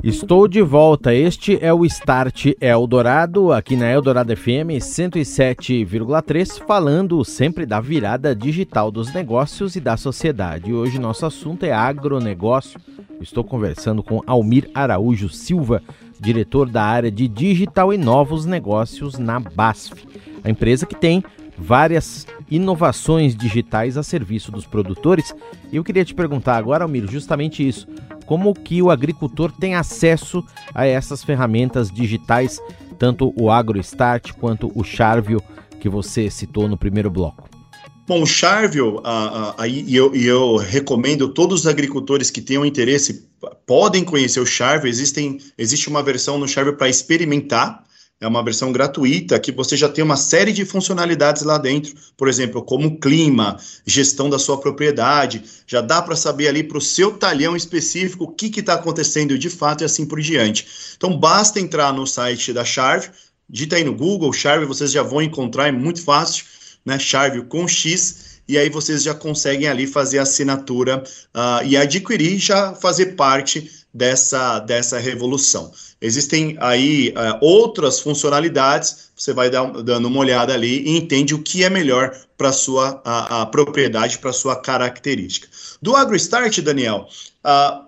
Estou 0.08 0.48
de 0.48 0.62
volta. 0.62 1.14
Este 1.14 1.60
é 1.62 1.74
o 1.74 1.84
Start 1.84 2.54
Eldorado, 2.62 3.52
aqui 3.52 3.76
na 3.76 3.92
Eldorado 3.92 4.34
FM 4.34 4.80
107,3, 4.80 6.66
falando 6.66 7.26
sempre 7.26 7.66
da 7.66 7.82
virada 7.82 8.34
digital 8.34 8.90
dos 8.90 9.14
negócios 9.14 9.76
e 9.76 9.82
da 9.82 9.98
sociedade. 9.98 10.74
Hoje 10.74 10.98
nosso 10.98 11.26
assunto 11.26 11.66
é 11.66 11.74
agronegócio. 11.74 12.80
Estou 13.20 13.44
conversando 13.44 14.02
com 14.02 14.24
Almir 14.26 14.72
Araújo 14.74 15.28
Silva, 15.28 15.84
diretor 16.18 16.70
da 16.70 16.84
área 16.84 17.12
de 17.12 17.28
digital 17.28 17.94
e 17.94 17.98
novos 17.98 18.46
negócios 18.46 19.20
na 19.20 19.42
BASF, 19.42 20.08
a 20.42 20.50
empresa 20.50 20.86
que 20.86 20.96
tem 20.96 21.22
várias 21.58 22.28
inovações 22.50 23.36
digitais 23.36 23.98
a 23.98 24.04
serviço 24.04 24.52
dos 24.52 24.66
produtores. 24.66 25.34
E 25.72 25.76
eu 25.78 25.84
queria 25.84 26.06
te 26.06 26.14
perguntar 26.14 26.58
agora, 26.58 26.84
Almir, 26.84 27.10
justamente 27.10 27.68
isso 27.68 27.88
como 28.28 28.54
que 28.54 28.82
o 28.82 28.92
agricultor 28.92 29.52
tem 29.54 29.74
acesso 29.74 30.44
a 30.76 30.86
essas 30.86 31.24
ferramentas 31.24 31.90
digitais, 31.90 32.62
tanto 33.00 33.34
o 33.40 33.50
AgroStart 33.50 34.34
quanto 34.34 34.70
o 34.76 34.84
Charvio 34.84 35.42
que 35.80 35.88
você 35.88 36.30
citou 36.30 36.68
no 36.68 36.78
primeiro 36.78 37.10
bloco? 37.10 37.50
Bom, 38.06 38.22
o 38.24 38.26
Charvio, 38.28 39.02
e 39.68 39.96
eu, 39.96 40.14
eu, 40.14 40.58
recomendo 40.58 41.30
todos 41.30 41.62
os 41.62 41.68
agricultores 41.68 42.30
que 42.30 42.42
tenham 42.42 42.66
interesse 42.66 43.26
podem 43.66 44.04
conhecer 44.04 44.40
o 44.40 44.46
Charvio. 44.46 44.90
Existem, 44.90 45.40
existe 45.58 45.90
uma 45.90 46.04
versão 46.04 46.38
no 46.38 46.48
Charvio 46.48 46.76
para 46.76 46.90
experimentar 46.90 47.84
é 48.20 48.28
uma 48.28 48.44
versão 48.44 48.72
gratuita 48.72 49.40
que 49.40 49.52
você 49.52 49.78
já 49.78 49.88
tem 49.88 50.04
uma 50.04 50.18
série 50.18 50.52
de 50.52 50.66
funcionalidades 50.66 51.44
lá 51.44 51.58
dentro, 51.58 51.94
por 52.16 52.28
exemplo, 52.28 52.64
como 52.64 53.00
clima, 53.00 53.60
gestão 53.86 54.30
da 54.30 54.40
sua 54.40 54.60
propriedade, 54.60 55.44
já 55.68 55.82
dá 55.82 56.02
para 56.02 56.16
saber 56.16 56.48
ali 56.48 56.64
para 56.64 56.80
o 56.80 56.82
seu 56.82 57.12
talhão 57.12 57.56
específico 57.56 58.24
o 58.24 58.32
que 58.32 58.60
está 58.60 58.74
acontecendo 58.74 59.38
de 59.38 59.50
fato 59.50 59.82
e 59.82 59.86
assim 59.86 60.06
por 60.06 60.20
diante. 60.20 60.68
Então 60.98 61.16
basta 61.16 61.60
entrar 61.60 61.94
no 61.94 62.08
site 62.08 62.52
da 62.52 62.66
Charve, 62.66 63.10
digita 63.48 63.76
aí 63.76 63.84
no 63.84 63.94
Google 63.94 64.34
Charve, 64.34 64.66
vocês 64.66 64.92
já 64.92 65.04
vão 65.04 65.22
encontrar, 65.22 65.68
é 65.68 65.72
muito 65.72 66.02
fácil, 66.02 66.46
né? 66.84 66.98
Charve 66.98 67.44
com 67.44 67.68
X 67.68 68.42
e 68.48 68.58
aí 68.58 68.70
vocês 68.70 69.04
já 69.04 69.14
conseguem 69.14 69.68
ali 69.68 69.86
fazer 69.86 70.20
a 70.20 70.24
assinatura 70.24 71.04
uh, 71.36 71.66
e 71.66 71.76
adquirir 71.78 72.40
já 72.40 72.74
fazer 72.74 73.08
parte 73.16 73.70
dessa, 73.98 74.60
dessa 74.60 75.00
revolução. 75.00 75.72
Existem 76.00 76.56
aí 76.60 77.10
uh, 77.10 77.44
outras 77.44 78.00
funcionalidades, 78.00 79.10
você 79.16 79.34
vai 79.34 79.50
dar, 79.50 79.66
dando 79.82 80.08
uma 80.08 80.20
olhada 80.20 80.54
ali 80.54 80.84
e 80.84 80.96
entende 80.96 81.34
o 81.34 81.42
que 81.42 81.63
é 81.63 81.70
melhor 81.70 82.16
para 82.38 82.51
sua 82.51 83.01
a, 83.04 83.46
propriedade, 83.48 84.20
para 84.20 84.32
sua 84.32 84.56
característica. 84.56 85.48
Do 85.82 85.96
AgroStart, 85.96 86.60
Daniel, 86.62 87.10
uh, 87.44 87.88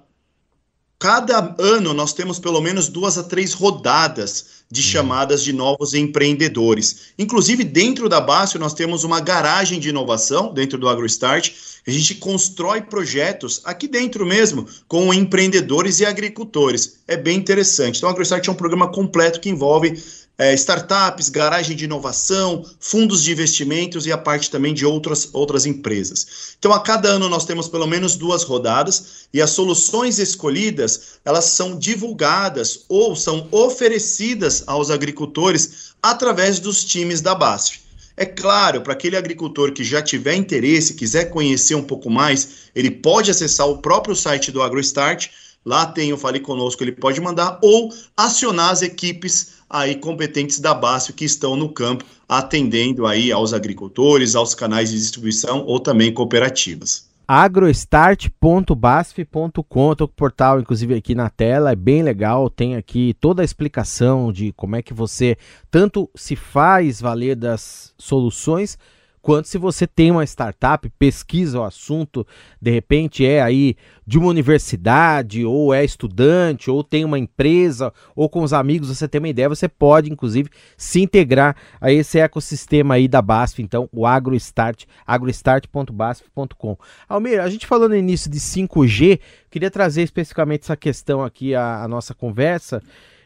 cada 0.98 1.56
ano 1.60 1.94
nós 1.94 2.13
temos 2.13 2.39
pelo 2.39 2.60
menos 2.60 2.88
duas 2.88 3.16
a 3.16 3.24
três 3.24 3.54
rodadas 3.54 4.59
de 4.72 4.84
chamadas 4.84 5.44
de 5.44 5.52
novos 5.52 5.94
empreendedores. 5.96 7.14
Inclusive, 7.18 7.64
dentro 7.64 8.08
da 8.08 8.22
Bácio, 8.22 8.60
nós 8.60 8.74
temos 8.74 9.04
uma 9.04 9.20
garagem 9.20 9.80
de 9.80 9.90
inovação, 9.90 10.54
dentro 10.54 10.78
do 10.78 10.88
AgroStart, 10.88 11.52
a 11.88 11.92
gente 11.92 12.16
constrói 12.16 12.82
projetos 12.82 13.62
aqui 13.64 13.88
dentro 13.88 14.26
mesmo, 14.26 14.68
com 14.88 15.12
empreendedores 15.12 16.00
e 16.00 16.06
agricultores. 16.06 17.00
É 17.08 17.18
bem 17.18 17.38
interessante. 17.38 17.98
Então, 17.98 18.10
o 18.10 18.12
AgroStart 18.12 18.48
é 18.48 18.52
um 18.52 18.56
programa 18.56 18.92
completo 18.92 19.40
que 19.40 19.50
envolve 19.50 20.00
é, 20.39 20.53
startups, 20.53 21.27
garagem 21.27 21.75
de 21.75 21.84
inovação, 21.84 22.65
fundos 22.79 23.22
de 23.22 23.34
investimentos 23.34 24.05
e 24.05 24.12
a 24.12 24.17
parte 24.17 24.50
também 24.50 24.74
de 24.74 24.86
outras, 24.86 25.29
outras 25.34 25.65
empresas. 25.65 26.55
Então, 26.58 26.72
a 26.72 26.79
cada 26.79 27.10
ano 27.10 27.27
nós 27.27 27.43
temos 27.43 27.67
pelo 27.67 27.86
menos 27.86 28.15
duas 28.15 28.43
rodadas 28.43 29.27
e 29.34 29.41
as 29.41 29.50
soluções 29.50 30.17
escolhidas, 30.17 31.19
elas 31.25 31.43
são 31.43 31.77
divulgadas 31.77 32.86
ou 32.88 33.17
são 33.17 33.50
oferecidas 33.51 34.63
aos 34.65 34.89
agricultores 34.89 35.89
através 36.01 36.58
dos 36.58 36.86
times 36.86 37.19
da 37.19 37.36
BASF. 37.36 37.81
É 38.15 38.25
claro, 38.25 38.81
para 38.81 38.93
aquele 38.93 39.17
agricultor 39.17 39.74
que 39.74 39.84
já 39.84 40.01
tiver 40.01 40.36
interesse, 40.36 40.93
quiser 40.93 41.25
conhecer 41.25 41.75
um 41.75 41.84
pouco 41.84 42.10
mais, 42.10 42.69
ele 42.74 42.91
pode 42.91 43.29
acessar 43.29 43.67
o 43.67 43.79
próprio 43.79 44.15
site 44.15 44.51
do 44.51 44.62
AgroStart, 44.62 45.29
lá 45.65 45.86
tem 45.86 46.12
o 46.13 46.17
Fale 46.17 46.39
Conosco, 46.39 46.84
ele 46.84 46.91
pode 46.91 47.19
mandar, 47.22 47.60
ou 47.62 47.93
acionar 48.15 48.72
as 48.72 48.81
equipes 48.81 49.59
aí 49.70 49.96
competentes 49.96 50.60
da 50.60 50.74
BASF 50.74 51.14
que 51.14 51.26
estão 51.26 51.56
no 51.56 51.70
campo 51.70 52.04
atendendo 52.28 53.06
aí 53.06 53.32
aos 53.32 53.54
agricultores, 53.54 54.36
aos 54.36 54.56
canais 54.56 54.90
de 54.90 54.98
distribuição 54.98 55.64
ou 55.66 55.80
também 55.80 56.14
cooperativas 56.14 57.10
agrostart.basf.com. 57.32 59.92
O 59.92 60.08
portal, 60.08 60.60
inclusive, 60.60 60.96
aqui 60.96 61.14
na 61.14 61.30
tela, 61.30 61.74
é 61.74 61.76
bem 61.76 62.02
legal. 62.02 62.50
Tem 62.50 62.76
aqui 62.76 63.16
toda 63.20 63.44
a 63.44 63.46
explicação 63.46 64.34
de 64.34 64.52
como 64.54 64.76
é 64.76 64.82
que 64.82 64.96
você 64.96 65.38
tanto 65.70 66.10
se 66.16 66.36
faz 66.36 67.00
valer 67.00 67.36
das 67.36 67.94
soluções 68.00 68.80
quanto 69.22 69.48
se 69.48 69.58
você 69.58 69.86
tem 69.86 70.12
uma 70.12 70.24
startup, 70.24 70.90
pesquisa 70.98 71.60
o 71.60 71.64
assunto, 71.64 72.26
de 72.62 72.72
repente 72.72 73.26
é 73.26 73.42
aí 73.42 73.76
de 74.06 74.18
uma 74.18 74.28
universidade, 74.28 75.46
ou 75.46 75.74
é 75.74 75.84
estudante, 75.84 76.72
ou 76.72 76.84
tem 76.84 77.06
uma 77.06 77.20
empresa, 77.20 77.94
ou 78.16 78.28
com 78.28 78.42
os 78.42 78.54
amigos, 78.54 78.90
você 78.90 79.08
tem 79.08 79.20
uma 79.20 79.30
ideia, 79.30 79.48
você 79.48 79.68
pode, 79.68 80.12
inclusive, 80.12 80.50
se 80.76 81.02
integrar 81.02 81.56
a 81.80 81.92
esse 81.92 82.20
ecossistema 82.20 82.96
aí 82.96 83.08
da 83.08 83.22
BASF, 83.22 83.62
então, 83.62 83.88
o 83.92 84.08
AgroStart, 84.08 84.86
agrostart.basf.com. 85.06 86.78
Almir, 87.08 87.40
a 87.40 87.50
gente 87.50 87.68
falou 87.68 87.88
no 87.88 87.96
início 87.96 88.32
de 88.32 88.40
5G, 88.40 89.20
queria 89.50 89.70
trazer 89.70 90.02
especificamente 90.04 90.64
essa 90.64 90.76
questão 90.76 91.24
aqui 91.24 91.54
à, 91.54 91.88
nossa 91.88 92.16
conversa, 92.16 92.82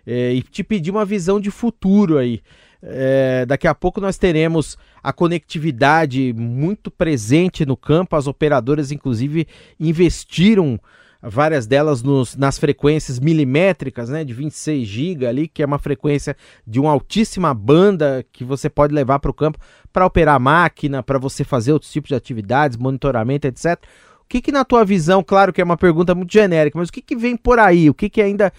é, 0.05 0.33
e 0.33 0.41
te 0.41 0.63
pedir 0.63 0.91
uma 0.91 1.05
visão 1.05 1.39
de 1.39 1.49
futuro 1.49 2.17
aí. 2.17 2.41
É, 2.85 3.45
daqui 3.45 3.65
a 3.65 3.73
pouco 3.73 4.01
nós 4.01 4.17
teremos 4.17 4.77
a 5.01 5.13
conectividade 5.13 6.33
muito 6.33 6.91
presente 6.91 7.65
no 7.65 7.77
campo. 7.77 8.15
As 8.15 8.27
operadoras, 8.27 8.91
inclusive, 8.91 9.47
investiram 9.79 10.79
várias 11.21 11.65
delas 11.65 12.03
nos, 12.03 12.35
nas 12.35 12.57
frequências 12.57 13.19
milimétricas, 13.19 14.09
né, 14.09 14.25
de 14.25 14.33
26 14.33 14.85
GB 14.85 15.25
ali, 15.25 15.47
que 15.47 15.63
é 15.63 15.65
uma 15.65 15.79
frequência 15.79 16.35
de 16.67 16.79
uma 16.79 16.91
altíssima 16.91 17.53
banda 17.53 18.25
que 18.33 18.43
você 18.43 18.69
pode 18.69 18.93
levar 18.93 19.19
para 19.19 19.31
o 19.31 19.33
campo 19.33 19.57
para 19.91 20.05
operar 20.05 20.37
máquina, 20.39 21.01
para 21.01 21.17
você 21.17 21.45
fazer 21.45 21.71
outros 21.71 21.91
tipos 21.91 22.09
de 22.09 22.15
atividades, 22.15 22.75
monitoramento, 22.75 23.47
etc. 23.47 23.79
O 24.21 24.25
que, 24.27 24.41
que 24.41 24.51
na 24.51 24.65
tua 24.65 24.83
visão, 24.83 25.23
claro 25.23 25.53
que 25.53 25.61
é 25.61 25.63
uma 25.63 25.77
pergunta 25.77 26.13
muito 26.13 26.33
genérica, 26.33 26.77
mas 26.77 26.89
o 26.89 26.91
que, 26.91 27.01
que 27.01 27.15
vem 27.15 27.37
por 27.37 27.59
aí? 27.59 27.89
O 27.89 27.93
que, 27.93 28.09
que 28.09 28.21
ainda 28.21 28.51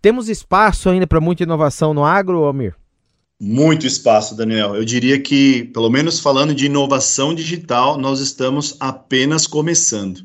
temos 0.00 0.28
espaço 0.28 0.88
ainda 0.88 1.06
para 1.06 1.20
muita 1.20 1.42
inovação 1.42 1.92
no 1.92 2.04
agro, 2.04 2.44
Almir? 2.44 2.76
Muito 3.44 3.88
espaço, 3.88 4.36
Daniel. 4.36 4.76
Eu 4.76 4.84
diria 4.84 5.18
que, 5.18 5.64
pelo 5.74 5.90
menos 5.90 6.20
falando 6.20 6.54
de 6.54 6.66
inovação 6.66 7.34
digital, 7.34 7.98
nós 7.98 8.20
estamos 8.20 8.76
apenas 8.78 9.48
começando. 9.48 10.22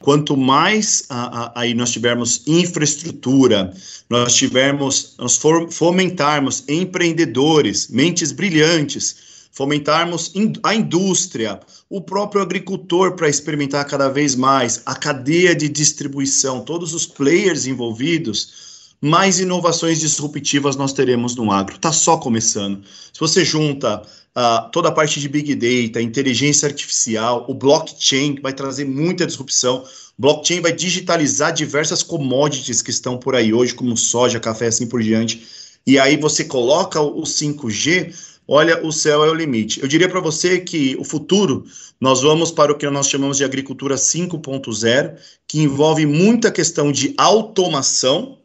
Quanto 0.00 0.38
mais 0.38 1.06
aí 1.54 1.74
nós 1.74 1.92
tivermos 1.92 2.42
infraestrutura, 2.46 3.74
nós 4.08 4.34
tivermos, 4.34 5.16
nós 5.18 5.38
fomentarmos 5.70 6.64
empreendedores, 6.66 7.88
mentes 7.88 8.32
brilhantes, 8.32 9.16
fomentarmos 9.52 10.32
a 10.62 10.74
indústria, 10.74 11.60
o 11.90 12.00
próprio 12.00 12.40
agricultor 12.40 13.16
para 13.16 13.28
experimentar 13.28 13.84
cada 13.84 14.08
vez 14.08 14.34
mais, 14.34 14.80
a 14.86 14.94
cadeia 14.94 15.54
de 15.54 15.68
distribuição, 15.68 16.62
todos 16.62 16.94
os 16.94 17.04
players 17.04 17.66
envolvidos, 17.66 18.65
mais 19.00 19.38
inovações 19.38 20.00
disruptivas 20.00 20.76
nós 20.76 20.92
teremos 20.92 21.36
no 21.36 21.50
agro. 21.50 21.76
Está 21.76 21.92
só 21.92 22.16
começando. 22.16 22.82
Se 23.12 23.20
você 23.20 23.44
junta 23.44 24.02
uh, 24.36 24.70
toda 24.70 24.88
a 24.88 24.92
parte 24.92 25.20
de 25.20 25.28
Big 25.28 25.54
Data, 25.54 26.00
inteligência 26.00 26.66
artificial, 26.66 27.44
o 27.48 27.54
blockchain 27.54 28.40
vai 28.40 28.52
trazer 28.52 28.84
muita 28.84 29.26
disrupção. 29.26 29.84
Blockchain 30.18 30.60
vai 30.60 30.72
digitalizar 30.72 31.52
diversas 31.52 32.02
commodities 32.02 32.82
que 32.82 32.90
estão 32.90 33.18
por 33.18 33.34
aí 33.34 33.52
hoje, 33.52 33.74
como 33.74 33.96
soja, 33.96 34.40
café, 34.40 34.68
assim 34.68 34.86
por 34.86 35.02
diante. 35.02 35.46
E 35.86 35.98
aí 35.98 36.16
você 36.16 36.44
coloca 36.44 37.00
o 37.00 37.22
5G, 37.22 38.12
olha, 38.48 38.84
o 38.84 38.90
céu 38.90 39.24
é 39.24 39.30
o 39.30 39.34
limite. 39.34 39.80
Eu 39.80 39.86
diria 39.86 40.08
para 40.08 40.20
você 40.20 40.58
que 40.58 40.96
o 40.98 41.04
futuro, 41.04 41.64
nós 42.00 42.22
vamos 42.22 42.50
para 42.50 42.72
o 42.72 42.76
que 42.76 42.88
nós 42.90 43.08
chamamos 43.08 43.36
de 43.36 43.44
agricultura 43.44 43.94
5.0, 43.94 45.16
que 45.46 45.60
envolve 45.60 46.04
muita 46.04 46.50
questão 46.50 46.90
de 46.90 47.14
automação, 47.16 48.38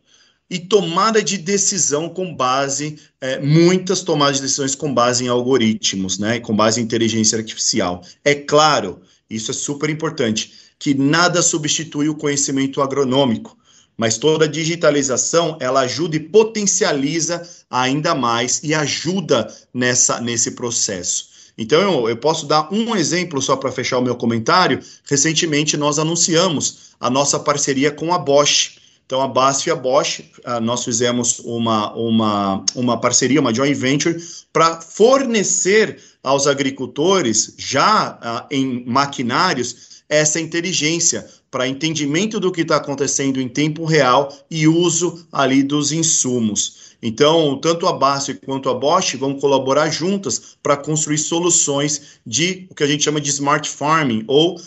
e 0.52 0.60
tomada 0.60 1.24
de 1.24 1.38
decisão 1.38 2.10
com 2.10 2.36
base, 2.36 3.00
é, 3.22 3.40
muitas 3.40 4.02
tomadas 4.02 4.36
de 4.36 4.42
decisões 4.42 4.76
com 4.76 4.94
base 4.94 5.24
em 5.24 5.30
algoritmos, 5.30 6.20
né, 6.20 6.42
com 6.42 6.54
base 6.54 6.82
em 6.82 6.84
inteligência 6.84 7.38
artificial. 7.38 8.04
É 8.22 8.36
claro, 8.36 9.00
isso 9.30 9.50
é 9.50 9.54
super 9.54 9.90
importante, 9.90 10.52
que 10.78 10.94
nada 10.94 11.42
substitui 11.42 12.10
o 12.10 12.16
conhecimento 12.16 12.82
agronômico, 12.82 13.58
mas 13.96 14.18
toda 14.18 14.46
digitalização 14.46 15.58
ela 15.62 15.82
ajuda 15.82 16.18
e 16.18 16.20
potencializa 16.20 17.48
ainda 17.70 18.14
mais 18.14 18.60
e 18.62 18.74
ajuda 18.74 19.48
nessa, 19.74 20.20
nesse 20.20 20.52
processo. 20.52 21.30
Então, 21.58 21.80
eu, 21.80 22.10
eu 22.10 22.18
posso 22.18 22.46
dar 22.46 22.68
um 22.74 22.94
exemplo 22.94 23.42
só 23.42 23.56
para 23.56 23.72
fechar 23.72 24.00
o 24.00 24.02
meu 24.02 24.16
comentário. 24.16 24.82
Recentemente, 25.06 25.78
nós 25.78 25.98
anunciamos 25.98 26.92
a 27.00 27.10
nossa 27.10 27.40
parceria 27.40 27.92
com 27.92 28.14
a 28.14 28.18
Bosch. 28.18 28.81
Então, 29.12 29.22
a 29.22 29.28
BASF 29.28 29.68
e 29.68 29.72
a 29.72 29.76
Bosch, 29.76 30.22
uh, 30.22 30.62
nós 30.62 30.86
fizemos 30.86 31.40
uma, 31.40 31.94
uma, 31.96 32.64
uma 32.74 32.98
parceria, 32.98 33.42
uma 33.42 33.54
joint 33.54 33.76
venture, 33.76 34.16
para 34.54 34.80
fornecer 34.80 36.02
aos 36.24 36.48
agricultores, 36.48 37.54
já 37.58 38.14
uh, 38.14 38.48
em 38.50 38.86
maquinários, 38.86 40.06
essa 40.08 40.40
inteligência 40.40 41.28
para 41.52 41.68
entendimento 41.68 42.40
do 42.40 42.54
que 42.54 42.62
está 42.62 42.78
acontecendo 42.78 43.42
em 43.42 43.50
tempo 43.50 43.84
real 43.84 44.34
e 44.50 44.66
uso 44.66 45.28
ali 45.30 45.62
dos 45.62 45.92
insumos. 45.92 46.96
Então, 47.04 47.60
tanto 47.60 47.88
a 47.88 47.94
BASF 47.94 48.36
quanto 48.46 48.70
a 48.70 48.74
Bosch 48.74 49.16
vão 49.16 49.38
colaborar 49.38 49.90
juntas 49.90 50.56
para 50.64 50.78
construir 50.78 51.18
soluções 51.18 52.22
de 52.26 52.66
o 52.70 52.76
que 52.76 52.84
a 52.84 52.88
gente 52.88 53.04
chama 53.04 53.20
de 53.20 53.30
smart 53.30 53.68
farming 53.68 54.24
ou 54.26 54.56
uh, 54.56 54.62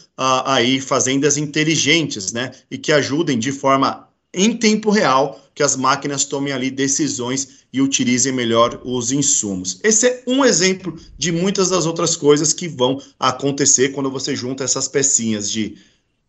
aí 0.44 0.83
fazendas 0.83 1.38
inteligentes, 1.38 2.30
né, 2.30 2.50
e 2.70 2.76
que 2.76 2.92
ajudem 2.92 3.38
de 3.38 3.50
forma 3.50 4.07
em 4.35 4.57
tempo 4.57 4.90
real, 4.90 5.40
que 5.55 5.62
as 5.62 5.77
máquinas 5.77 6.25
tomem 6.25 6.53
ali 6.53 6.70
decisões 6.70 7.64
e 7.73 7.81
utilizem 7.81 8.33
melhor 8.33 8.81
os 8.85 9.12
insumos. 9.12 9.79
Esse 9.83 10.07
é 10.07 10.23
um 10.27 10.44
exemplo 10.44 10.97
de 11.16 11.33
muitas 11.33 11.70
das 11.70 11.87
outras 11.87 12.16
coisas 12.16 12.53
que 12.53 12.68
vão 12.68 13.01
acontecer 13.18 13.90
quando 13.90 14.11
você 14.11 14.35
junta 14.35 14.64
essas 14.64 14.88
pecinhas 14.88 15.51
de 15.51 15.77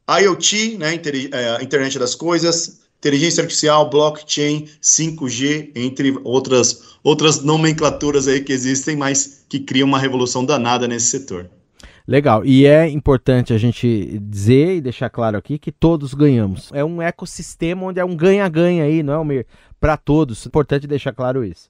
IoT, 0.07 0.77
né, 0.77 0.93
é, 0.95 1.63
internet 1.63 1.97
das 1.97 2.13
coisas, 2.13 2.79
inteligência 2.99 3.41
artificial, 3.41 3.89
blockchain, 3.89 4.67
5G, 4.81 5.71
entre 5.75 6.17
outras 6.23 6.95
outras 7.03 7.41
nomenclaturas 7.41 8.27
aí 8.27 8.41
que 8.41 8.51
existem, 8.51 8.95
mas 8.95 9.45
que 9.47 9.59
criam 9.59 9.87
uma 9.87 9.99
revolução 9.99 10.43
danada 10.43 10.87
nesse 10.87 11.07
setor. 11.07 11.47
Legal. 12.07 12.45
E 12.45 12.65
é 12.65 12.87
importante 12.87 13.51
a 13.51 13.57
gente 13.57 14.19
dizer 14.19 14.75
e 14.75 14.81
deixar 14.81 15.09
claro 15.09 15.37
aqui 15.37 15.57
que 15.57 15.71
todos 15.71 16.13
ganhamos. 16.13 16.69
É 16.71 16.83
um 16.83 17.01
ecossistema 17.01 17.83
onde 17.85 17.99
é 17.99 18.05
um 18.05 18.15
ganha-ganha 18.15 18.83
aí, 18.83 19.01
não 19.01 19.13
é, 19.13 19.15
Almir? 19.15 19.47
Para 19.79 19.97
todos. 19.97 20.45
Importante 20.45 20.85
deixar 20.85 21.13
claro 21.13 21.43
isso. 21.43 21.69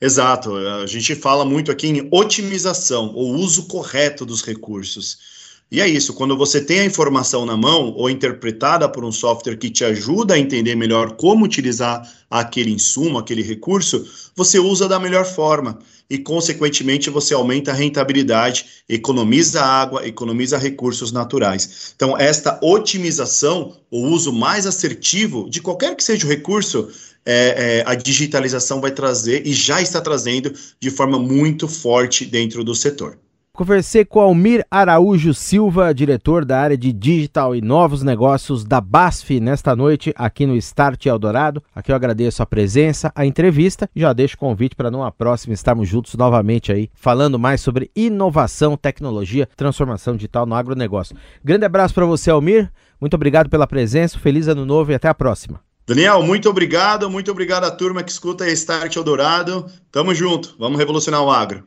Exato. 0.00 0.54
A 0.54 0.86
gente 0.86 1.14
fala 1.14 1.44
muito 1.44 1.70
aqui 1.70 1.88
em 1.88 2.08
otimização, 2.10 3.14
o 3.14 3.34
uso 3.36 3.68
correto 3.68 4.24
dos 4.24 4.42
recursos. 4.42 5.39
E 5.70 5.80
é 5.80 5.86
isso, 5.86 6.14
quando 6.14 6.36
você 6.36 6.60
tem 6.60 6.80
a 6.80 6.84
informação 6.84 7.46
na 7.46 7.56
mão 7.56 7.94
ou 7.96 8.10
interpretada 8.10 8.88
por 8.88 9.04
um 9.04 9.12
software 9.12 9.56
que 9.56 9.70
te 9.70 9.84
ajuda 9.84 10.34
a 10.34 10.38
entender 10.38 10.74
melhor 10.74 11.12
como 11.12 11.44
utilizar 11.44 12.02
aquele 12.28 12.72
insumo, 12.72 13.18
aquele 13.18 13.40
recurso, 13.40 14.04
você 14.34 14.58
usa 14.58 14.88
da 14.88 14.98
melhor 14.98 15.24
forma 15.24 15.78
e, 16.08 16.18
consequentemente, 16.18 17.08
você 17.08 17.34
aumenta 17.34 17.70
a 17.70 17.74
rentabilidade, 17.74 18.66
economiza 18.88 19.62
água, 19.62 20.04
economiza 20.04 20.58
recursos 20.58 21.12
naturais. 21.12 21.92
Então, 21.94 22.18
esta 22.18 22.58
otimização, 22.60 23.76
o 23.92 24.08
uso 24.08 24.32
mais 24.32 24.66
assertivo 24.66 25.48
de 25.48 25.62
qualquer 25.62 25.94
que 25.94 26.02
seja 26.02 26.26
o 26.26 26.28
recurso, 26.28 26.88
é, 27.24 27.82
é, 27.84 27.84
a 27.86 27.94
digitalização 27.94 28.80
vai 28.80 28.90
trazer 28.90 29.46
e 29.46 29.52
já 29.52 29.80
está 29.80 30.00
trazendo 30.00 30.52
de 30.80 30.90
forma 30.90 31.16
muito 31.16 31.68
forte 31.68 32.24
dentro 32.24 32.64
do 32.64 32.74
setor. 32.74 33.16
Conversei 33.60 34.06
com 34.06 34.20
Almir 34.20 34.64
Araújo 34.70 35.34
Silva, 35.34 35.92
diretor 35.92 36.46
da 36.46 36.58
área 36.58 36.78
de 36.78 36.94
digital 36.94 37.54
e 37.54 37.60
novos 37.60 38.02
negócios 38.02 38.64
da 38.64 38.80
BASF, 38.80 39.38
nesta 39.38 39.76
noite 39.76 40.14
aqui 40.16 40.46
no 40.46 40.56
Start 40.56 41.04
Eldorado. 41.04 41.62
Aqui 41.74 41.92
eu 41.92 41.94
agradeço 41.94 42.42
a 42.42 42.46
presença, 42.46 43.12
a 43.14 43.26
entrevista 43.26 43.86
e 43.94 44.00
já 44.00 44.14
deixo 44.14 44.36
o 44.36 44.38
convite 44.38 44.74
para 44.74 44.90
numa 44.90 45.12
próxima 45.12 45.52
estarmos 45.52 45.86
juntos 45.86 46.14
novamente 46.14 46.72
aí, 46.72 46.88
falando 46.94 47.38
mais 47.38 47.60
sobre 47.60 47.90
inovação, 47.94 48.78
tecnologia, 48.78 49.46
transformação 49.54 50.16
digital 50.16 50.46
no 50.46 50.54
agronegócio. 50.54 51.14
Grande 51.44 51.66
abraço 51.66 51.92
para 51.92 52.06
você, 52.06 52.30
Almir. 52.30 52.72
Muito 52.98 53.12
obrigado 53.12 53.50
pela 53.50 53.66
presença, 53.66 54.18
feliz 54.18 54.48
ano 54.48 54.64
novo 54.64 54.90
e 54.90 54.94
até 54.94 55.06
a 55.06 55.14
próxima. 55.14 55.60
Daniel, 55.90 56.22
muito 56.22 56.48
obrigado, 56.48 57.10
muito 57.10 57.32
obrigado 57.32 57.64
à 57.64 57.70
turma 57.72 58.04
que 58.04 58.12
escuta 58.12 58.44
a 58.44 58.48
Start 58.50 58.94
Eldorado. 58.94 59.66
Tamo 59.90 60.14
junto, 60.14 60.54
vamos 60.56 60.78
revolucionar 60.78 61.20
o 61.20 61.32
agro. 61.32 61.64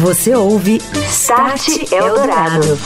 Você 0.00 0.34
ouve 0.34 0.78
Start 1.08 1.92
Eldorado. 1.92 2.76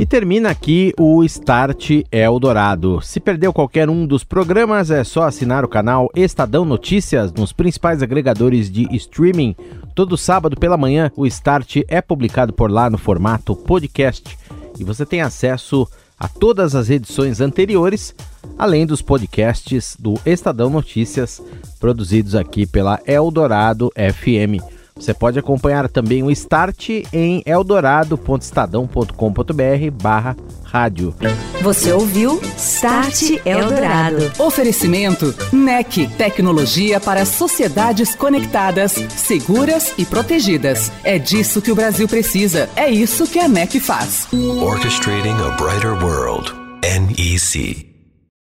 E 0.00 0.06
termina 0.06 0.48
aqui 0.48 0.94
o 0.98 1.22
Start 1.24 2.02
Eldorado. 2.10 3.02
Se 3.02 3.20
perdeu 3.20 3.52
qualquer 3.52 3.90
um 3.90 4.06
dos 4.06 4.24
programas, 4.24 4.90
é 4.90 5.04
só 5.04 5.24
assinar 5.24 5.66
o 5.66 5.68
canal 5.68 6.08
Estadão 6.16 6.64
Notícias 6.64 7.30
nos 7.30 7.52
principais 7.52 8.02
agregadores 8.02 8.70
de 8.70 8.88
streaming. 8.96 9.54
Todo 9.94 10.16
sábado 10.16 10.56
pela 10.58 10.78
manhã, 10.78 11.12
o 11.14 11.26
Start 11.26 11.82
é 11.86 12.00
publicado 12.00 12.54
por 12.54 12.70
lá 12.70 12.88
no 12.88 12.96
formato 12.96 13.54
podcast. 13.54 14.38
E 14.80 14.82
você 14.82 15.04
tem 15.04 15.20
acesso 15.20 15.86
a 16.22 16.28
todas 16.28 16.76
as 16.76 16.88
edições 16.88 17.40
anteriores, 17.40 18.14
além 18.56 18.86
dos 18.86 19.02
podcasts 19.02 19.96
do 19.98 20.14
Estadão 20.24 20.70
Notícias, 20.70 21.42
produzidos 21.80 22.36
aqui 22.36 22.64
pela 22.64 23.00
Eldorado 23.04 23.90
FM. 23.96 24.62
Você 24.96 25.14
pode 25.14 25.38
acompanhar 25.38 25.88
também 25.88 26.22
o 26.22 26.30
Start 26.30 26.88
em 27.12 27.42
eldorado.estadão.com.br 27.44 29.90
barra 30.00 30.34
rádio. 30.64 31.14
Você 31.60 31.92
ouviu 31.92 32.40
Start 32.56 33.32
Eldorado. 33.44 34.32
Oferecimento 34.38 35.34
NEC, 35.52 36.08
tecnologia 36.16 36.98
para 36.98 37.26
sociedades 37.26 38.14
conectadas, 38.14 38.92
seguras 38.92 39.92
e 39.98 40.06
protegidas. 40.06 40.90
É 41.04 41.18
disso 41.18 41.60
que 41.60 41.70
o 41.70 41.74
Brasil 41.74 42.08
precisa. 42.08 42.70
É 42.74 42.90
isso 42.90 43.26
que 43.26 43.38
a 43.38 43.46
NEC 43.48 43.78
faz. 43.80 44.26
Orchestrating 44.32 45.36
a 45.42 45.50
brighter 45.56 45.92
world. 46.02 46.50
NEC. 46.82 47.91